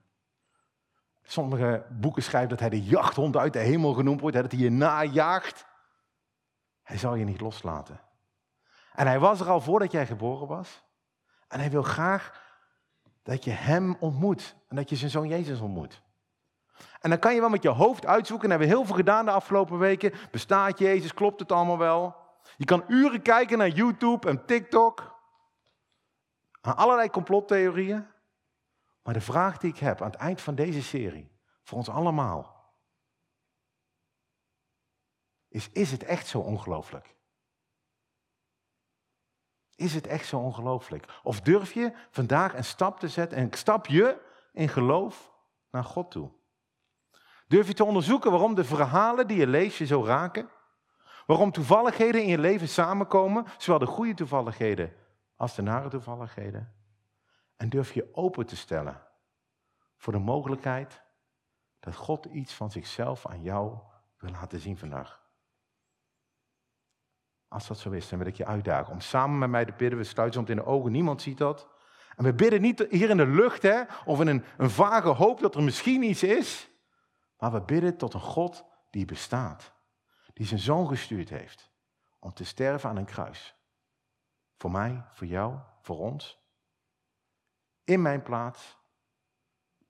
Sommige 1.21 1.88
boeken 1.89 2.23
schrijven 2.23 2.49
dat 2.49 2.60
hij 2.60 2.69
de 2.69 2.84
jachthond 2.84 3.38
uit 3.38 3.54
de 3.54 3.60
hemel 3.60 3.93
genoemd 3.93 4.21
wordt, 4.21 4.36
dat 4.36 4.52
hij 4.52 4.62
je 4.62 4.69
najaagt. 4.69 5.65
Hij 6.82 6.97
zal 6.97 7.15
je 7.15 7.26
niet 7.26 7.41
loslaten. 7.41 8.02
En 8.93 9.08
hij 9.08 9.19
was 9.19 9.39
er 9.39 9.49
al 9.49 9.62
voordat 9.62 9.91
jij 9.91 10.06
geboren 10.06 10.47
was. 10.47 10.84
En 11.54 11.60
hij 11.60 11.70
wil 11.70 11.84
graag 11.84 12.42
dat 13.24 13.44
je 13.44 13.52
Hem 13.52 13.96
ontmoet 14.00 14.56
en 14.68 14.76
dat 14.76 14.89
je 14.89 14.96
zijn 14.96 15.12
zoon 15.12 15.28
Jezus 15.28 15.60
ontmoet. 15.60 16.02
En 17.00 17.10
dan 17.10 17.20
kan 17.20 17.34
je 17.34 17.39
wel 17.39 17.50
met 17.50 17.63
je 17.63 17.70
hoofd 17.70 18.06
uitzoeken, 18.06 18.46
en 18.46 18.50
hebben 18.50 18.70
we 18.70 18.76
heel 18.76 18.86
veel 18.86 18.96
gedaan 18.96 19.26
de 19.26 19.32
afgelopen 19.32 19.80
weken. 19.80 20.13
Bestaat 20.32 20.80
Jezus, 20.80 21.13
klopt 21.13 21.39
het 21.39 21.52
allemaal 21.52 21.78
wel? 21.78 22.16
Je 22.58 22.66
kan 22.66 22.84
uren 22.88 23.22
kijken 23.22 23.58
naar 23.58 23.68
YouTube 23.68 24.30
en 24.30 24.46
TikTok, 24.46 25.16
aan 26.62 26.76
allerlei 26.76 27.10
complottheorieën. 27.10 28.08
Maar 29.04 29.13
de 29.13 29.22
vraag 29.22 29.58
die 29.58 29.72
ik 29.72 29.80
heb 29.80 30.02
aan 30.02 30.12
het 30.12 30.20
eind 30.20 30.42
van 30.42 30.56
deze 30.56 30.84
serie, 30.84 31.32
voor 31.63 31.78
ons 31.78 31.89
allemaal, 31.89 32.72
is, 35.48 35.70
is 35.70 35.92
het 35.92 36.04
echt 36.04 36.28
zo 36.28 36.39
ongelooflijk? 36.39 37.16
Is 39.76 39.94
het 39.94 40.08
echt 40.08 40.28
zo 40.28 40.40
ongelooflijk? 40.40 41.20
Of 41.24 41.42
durf 41.42 41.74
je 41.74 41.94
vandaag 42.10 42.54
een 42.54 42.64
stap 42.64 43.00
te 43.00 43.08
zetten, 43.08 43.38
en 43.38 43.54
stap 43.54 43.88
je 43.88 44.22
in 44.52 44.70
geloof 44.70 45.32
naar 45.72 45.84
God 45.84 46.12
toe? 46.12 46.32
Durf 47.48 47.68
je 47.68 47.74
te 47.74 47.86
onderzoeken 47.86 48.32
waarom 48.32 48.56
de 48.56 48.64
verhalen 48.64 49.28
die 49.28 49.38
je 49.38 49.48
leest 49.48 49.78
je 49.78 49.86
zo 49.86 50.06
raken? 50.06 50.50
Waarom 51.26 51.52
toevalligheden 51.52 52.22
in 52.22 52.28
je 52.28 52.38
leven 52.38 52.68
samenkomen, 52.68 53.46
zowel 53.58 53.80
de 53.80 53.86
goede 53.86 54.14
toevalligheden 54.14 54.94
als 55.36 55.56
de 55.56 55.62
nare 55.62 55.90
toevalligheden? 55.90 56.74
En 57.58 57.70
durf 57.70 57.94
je 57.94 58.10
open 58.12 58.46
te 58.46 58.56
stellen 58.56 59.02
voor 59.98 60.14
de 60.14 60.20
mogelijkheid 60.20 61.02
dat 61.80 61.96
God 61.96 62.26
iets 62.26 62.54
van 62.54 62.72
zichzelf 62.72 63.26
aan 63.26 63.42
jou 63.42 63.78
wil 64.18 64.32
laten 64.32 64.60
zien 64.60 64.78
vandaag. 64.78 65.23
Als 67.54 67.68
dat 67.68 67.80
zo 67.80 67.92
is, 67.92 68.10
dan 68.10 68.20
wil 68.20 68.28
ik 68.28 68.36
je 68.36 68.46
uitdagen 68.46 68.94
om 68.94 69.00
samen 69.00 69.38
met 69.38 69.50
mij 69.50 69.66
te 69.66 69.74
bidden. 69.78 70.00
We 70.00 70.04
sluiten 70.06 70.39
soms 70.39 70.50
in 70.50 70.56
de 70.56 70.66
ogen, 70.66 70.92
niemand 70.92 71.22
ziet 71.22 71.38
dat. 71.38 71.68
En 72.16 72.24
we 72.24 72.34
bidden 72.34 72.62
niet 72.62 72.86
hier 72.89 73.10
in 73.10 73.18
de 73.18 73.28
lucht, 73.28 73.62
hè, 73.62 73.82
of 74.06 74.20
in 74.20 74.28
een, 74.28 74.44
een 74.58 74.70
vage 74.70 75.08
hoop 75.08 75.39
dat 75.39 75.56
er 75.56 75.63
misschien 75.63 76.04
iets 76.04 76.24
is. 76.24 76.70
Maar 77.38 77.52
we 77.52 77.62
bidden 77.62 77.98
tot 77.98 78.13
een 78.13 78.20
God 78.20 78.66
die 78.89 79.06
bestaat. 79.06 79.74
Die 80.34 80.46
zijn 80.46 80.60
zoon 80.60 80.88
gestuurd 80.88 81.30
heeft 81.30 81.72
om 82.20 82.34
te 82.34 82.46
sterven 82.46 82.89
aan 82.89 82.98
een 82.98 83.06
kruis. 83.06 83.56
Voor 84.58 84.72
mij, 84.72 85.06
voor 85.10 85.28
jou, 85.28 85.58
voor 85.82 86.00
ons. 86.00 86.39
In 87.84 88.02
mijn 88.02 88.24
plaats. 88.24 88.78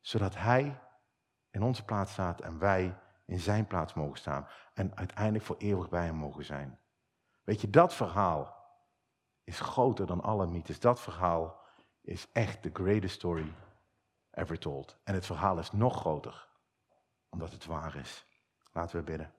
Zodat 0.01 0.35
hij 0.35 0.79
in 1.51 1.63
onze 1.63 1.85
plaats 1.85 2.11
staat 2.11 2.41
en 2.41 2.59
wij 2.59 2.97
in 3.25 3.39
zijn 3.39 3.67
plaats 3.67 3.93
mogen 3.93 4.17
staan. 4.17 4.47
En 4.73 4.95
uiteindelijk 4.95 5.45
voor 5.45 5.57
eeuwig 5.57 5.89
bij 5.89 6.05
hem 6.05 6.15
mogen 6.15 6.45
zijn. 6.45 6.77
Weet 7.43 7.61
je, 7.61 7.69
dat 7.69 7.93
verhaal 7.93 8.55
is 9.43 9.59
groter 9.59 10.05
dan 10.05 10.21
alle 10.21 10.47
mythes. 10.47 10.79
Dat 10.79 11.01
verhaal 11.01 11.61
is 12.01 12.27
echt 12.31 12.61
the 12.61 12.69
greatest 12.73 13.15
story 13.15 13.53
ever 14.31 14.59
told. 14.59 14.97
En 15.03 15.13
het 15.13 15.25
verhaal 15.25 15.59
is 15.59 15.71
nog 15.71 15.99
groter, 15.99 16.47
omdat 17.29 17.51
het 17.51 17.65
waar 17.65 17.95
is. 17.95 18.25
Laten 18.71 18.97
we 18.97 19.03
bidden. 19.03 19.33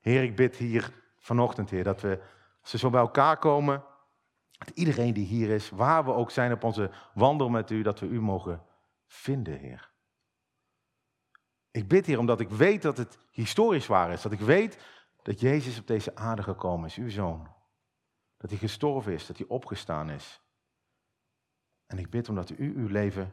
Heer, 0.00 0.22
ik 0.22 0.36
bid 0.36 0.56
hier 0.56 0.92
vanochtend, 1.18 1.70
Heer, 1.70 1.84
dat 1.84 2.00
we, 2.00 2.22
als 2.62 2.72
we 2.72 2.78
zo 2.78 2.90
bij 2.90 3.00
elkaar 3.00 3.38
komen, 3.38 3.84
dat 4.58 4.68
iedereen 4.68 5.12
die 5.12 5.26
hier 5.26 5.50
is, 5.50 5.70
waar 5.70 6.04
we 6.04 6.12
ook 6.12 6.30
zijn 6.30 6.52
op 6.52 6.64
onze 6.64 6.90
wandel 7.14 7.48
met 7.48 7.70
U, 7.70 7.82
dat 7.82 8.00
we 8.00 8.06
U 8.06 8.20
mogen 8.20 8.62
vinden, 9.06 9.58
Heer. 9.58 9.90
Ik 11.70 11.88
bid 11.88 12.06
hier 12.06 12.18
omdat 12.18 12.40
ik 12.40 12.48
weet 12.48 12.82
dat 12.82 12.96
het 12.96 13.18
historisch 13.30 13.86
waar 13.86 14.12
is. 14.12 14.22
Dat 14.22 14.32
ik 14.32 14.40
weet 14.40 14.78
dat 15.26 15.40
Jezus 15.40 15.78
op 15.78 15.86
deze 15.86 16.14
aarde 16.14 16.42
gekomen 16.42 16.86
is, 16.86 16.96
uw 16.96 17.10
zoon. 17.10 17.48
Dat 18.36 18.50
hij 18.50 18.58
gestorven 18.58 19.12
is, 19.12 19.26
dat 19.26 19.38
hij 19.38 19.46
opgestaan 19.46 20.10
is. 20.10 20.40
En 21.86 21.98
ik 21.98 22.10
bid 22.10 22.28
omdat 22.28 22.50
u 22.50 22.76
uw 22.76 22.86
leven 22.86 23.32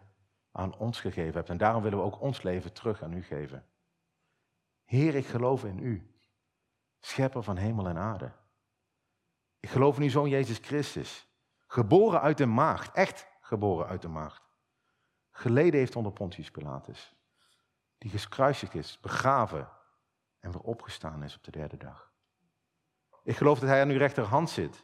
aan 0.51 0.77
ons 0.77 0.99
gegeven 0.99 1.33
hebt. 1.33 1.49
En 1.49 1.57
daarom 1.57 1.83
willen 1.83 1.97
we 1.97 2.03
ook 2.03 2.21
ons 2.21 2.41
leven 2.41 2.73
terug 2.73 3.03
aan 3.03 3.13
u 3.13 3.23
geven. 3.23 3.65
Heer, 4.83 5.15
ik 5.15 5.25
geloof 5.25 5.63
in 5.63 5.79
u, 5.79 6.15
schepper 6.99 7.43
van 7.43 7.57
hemel 7.57 7.87
en 7.87 7.97
aarde. 7.97 8.31
Ik 9.59 9.69
geloof 9.69 9.95
in 9.97 10.03
uw 10.03 10.09
zoon 10.09 10.29
Jezus 10.29 10.57
Christus, 10.57 11.27
geboren 11.67 12.21
uit 12.21 12.37
de 12.37 12.45
maagd, 12.45 12.95
echt 12.95 13.27
geboren 13.41 13.87
uit 13.87 14.01
de 14.01 14.07
maagd. 14.07 14.49
Geleden 15.31 15.79
heeft 15.79 15.95
onder 15.95 16.13
Pontius 16.13 16.51
Pilatus, 16.51 17.15
die 17.97 18.11
gekruisigd 18.11 18.75
is, 18.75 18.99
begraven 18.99 19.81
en 20.43 20.51
weer 20.51 20.61
opgestaan 20.61 21.23
is 21.23 21.35
op 21.35 21.43
de 21.43 21.51
derde 21.51 21.77
dag. 21.77 22.11
Ik 23.23 23.37
geloof 23.37 23.59
dat 23.59 23.69
hij 23.69 23.81
aan 23.81 23.89
uw 23.89 23.97
rechterhand 23.97 24.49
zit. 24.49 24.83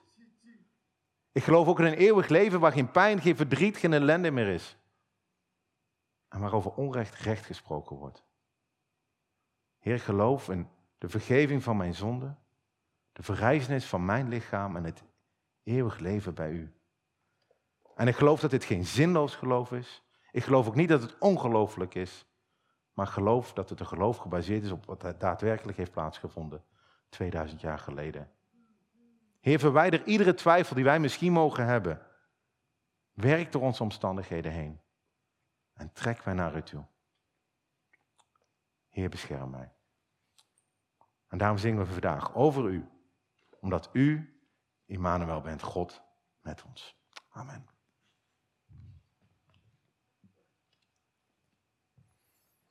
Ik 1.31 1.43
geloof 1.43 1.67
ook 1.67 1.79
in 1.79 1.85
een 1.85 1.93
eeuwig 1.93 2.27
leven 2.27 2.59
waar 2.59 2.71
geen 2.71 2.91
pijn, 2.91 3.21
geen 3.21 3.35
verdriet, 3.35 3.77
geen 3.77 3.93
ellende 3.93 4.31
meer 4.31 4.47
is. 4.47 4.77
En 6.27 6.39
waarover 6.39 6.71
onrecht 6.71 7.15
recht 7.15 7.45
gesproken 7.45 7.95
wordt. 7.95 8.23
Heer, 9.77 9.99
geloof 9.99 10.49
in 10.49 10.69
de 10.97 11.09
vergeving 11.09 11.63
van 11.63 11.77
mijn 11.77 11.95
zonden, 11.95 12.39
de 13.13 13.23
verrijzenis 13.23 13.85
van 13.85 14.05
mijn 14.05 14.27
lichaam 14.27 14.75
en 14.75 14.83
het 14.83 15.03
eeuwig 15.63 15.99
leven 15.99 16.33
bij 16.33 16.51
u. 16.51 16.73
En 17.95 18.07
ik 18.07 18.15
geloof 18.15 18.39
dat 18.39 18.51
dit 18.51 18.63
geen 18.63 18.85
zinloos 18.85 19.35
geloof 19.35 19.71
is. 19.71 20.03
Ik 20.31 20.43
geloof 20.43 20.67
ook 20.67 20.75
niet 20.75 20.89
dat 20.89 21.01
het 21.01 21.17
ongelooflijk 21.17 21.95
is 21.95 22.25
maar 22.99 23.07
geloof 23.07 23.53
dat 23.53 23.69
het 23.69 23.79
een 23.79 23.85
geloof 23.85 24.17
gebaseerd 24.17 24.63
is 24.63 24.71
op 24.71 24.85
wat 24.85 25.19
daadwerkelijk 25.19 25.77
heeft 25.77 25.91
plaatsgevonden 25.91 26.63
2000 27.09 27.61
jaar 27.61 27.79
geleden. 27.79 28.31
Heer, 29.39 29.59
verwijder 29.59 30.03
iedere 30.05 30.33
twijfel 30.33 30.75
die 30.75 30.83
wij 30.83 30.99
misschien 30.99 31.31
mogen 31.31 31.65
hebben. 31.65 32.01
Werk 33.13 33.51
door 33.51 33.61
onze 33.61 33.83
omstandigheden 33.83 34.51
heen 34.51 34.81
en 35.73 35.91
trek 35.93 36.25
mij 36.25 36.33
naar 36.33 36.55
u 36.55 36.61
toe. 36.61 36.85
Heer, 38.89 39.09
bescherm 39.09 39.49
mij. 39.49 39.71
En 41.27 41.37
daarom 41.37 41.57
zingen 41.57 41.85
we 41.85 41.91
vandaag 41.91 42.35
over 42.35 42.69
u, 42.69 42.89
omdat 43.59 43.89
u, 43.93 44.39
Immanuel, 44.85 45.41
bent 45.41 45.61
God 45.61 46.01
met 46.41 46.63
ons. 46.63 46.95
Amen. 47.29 47.78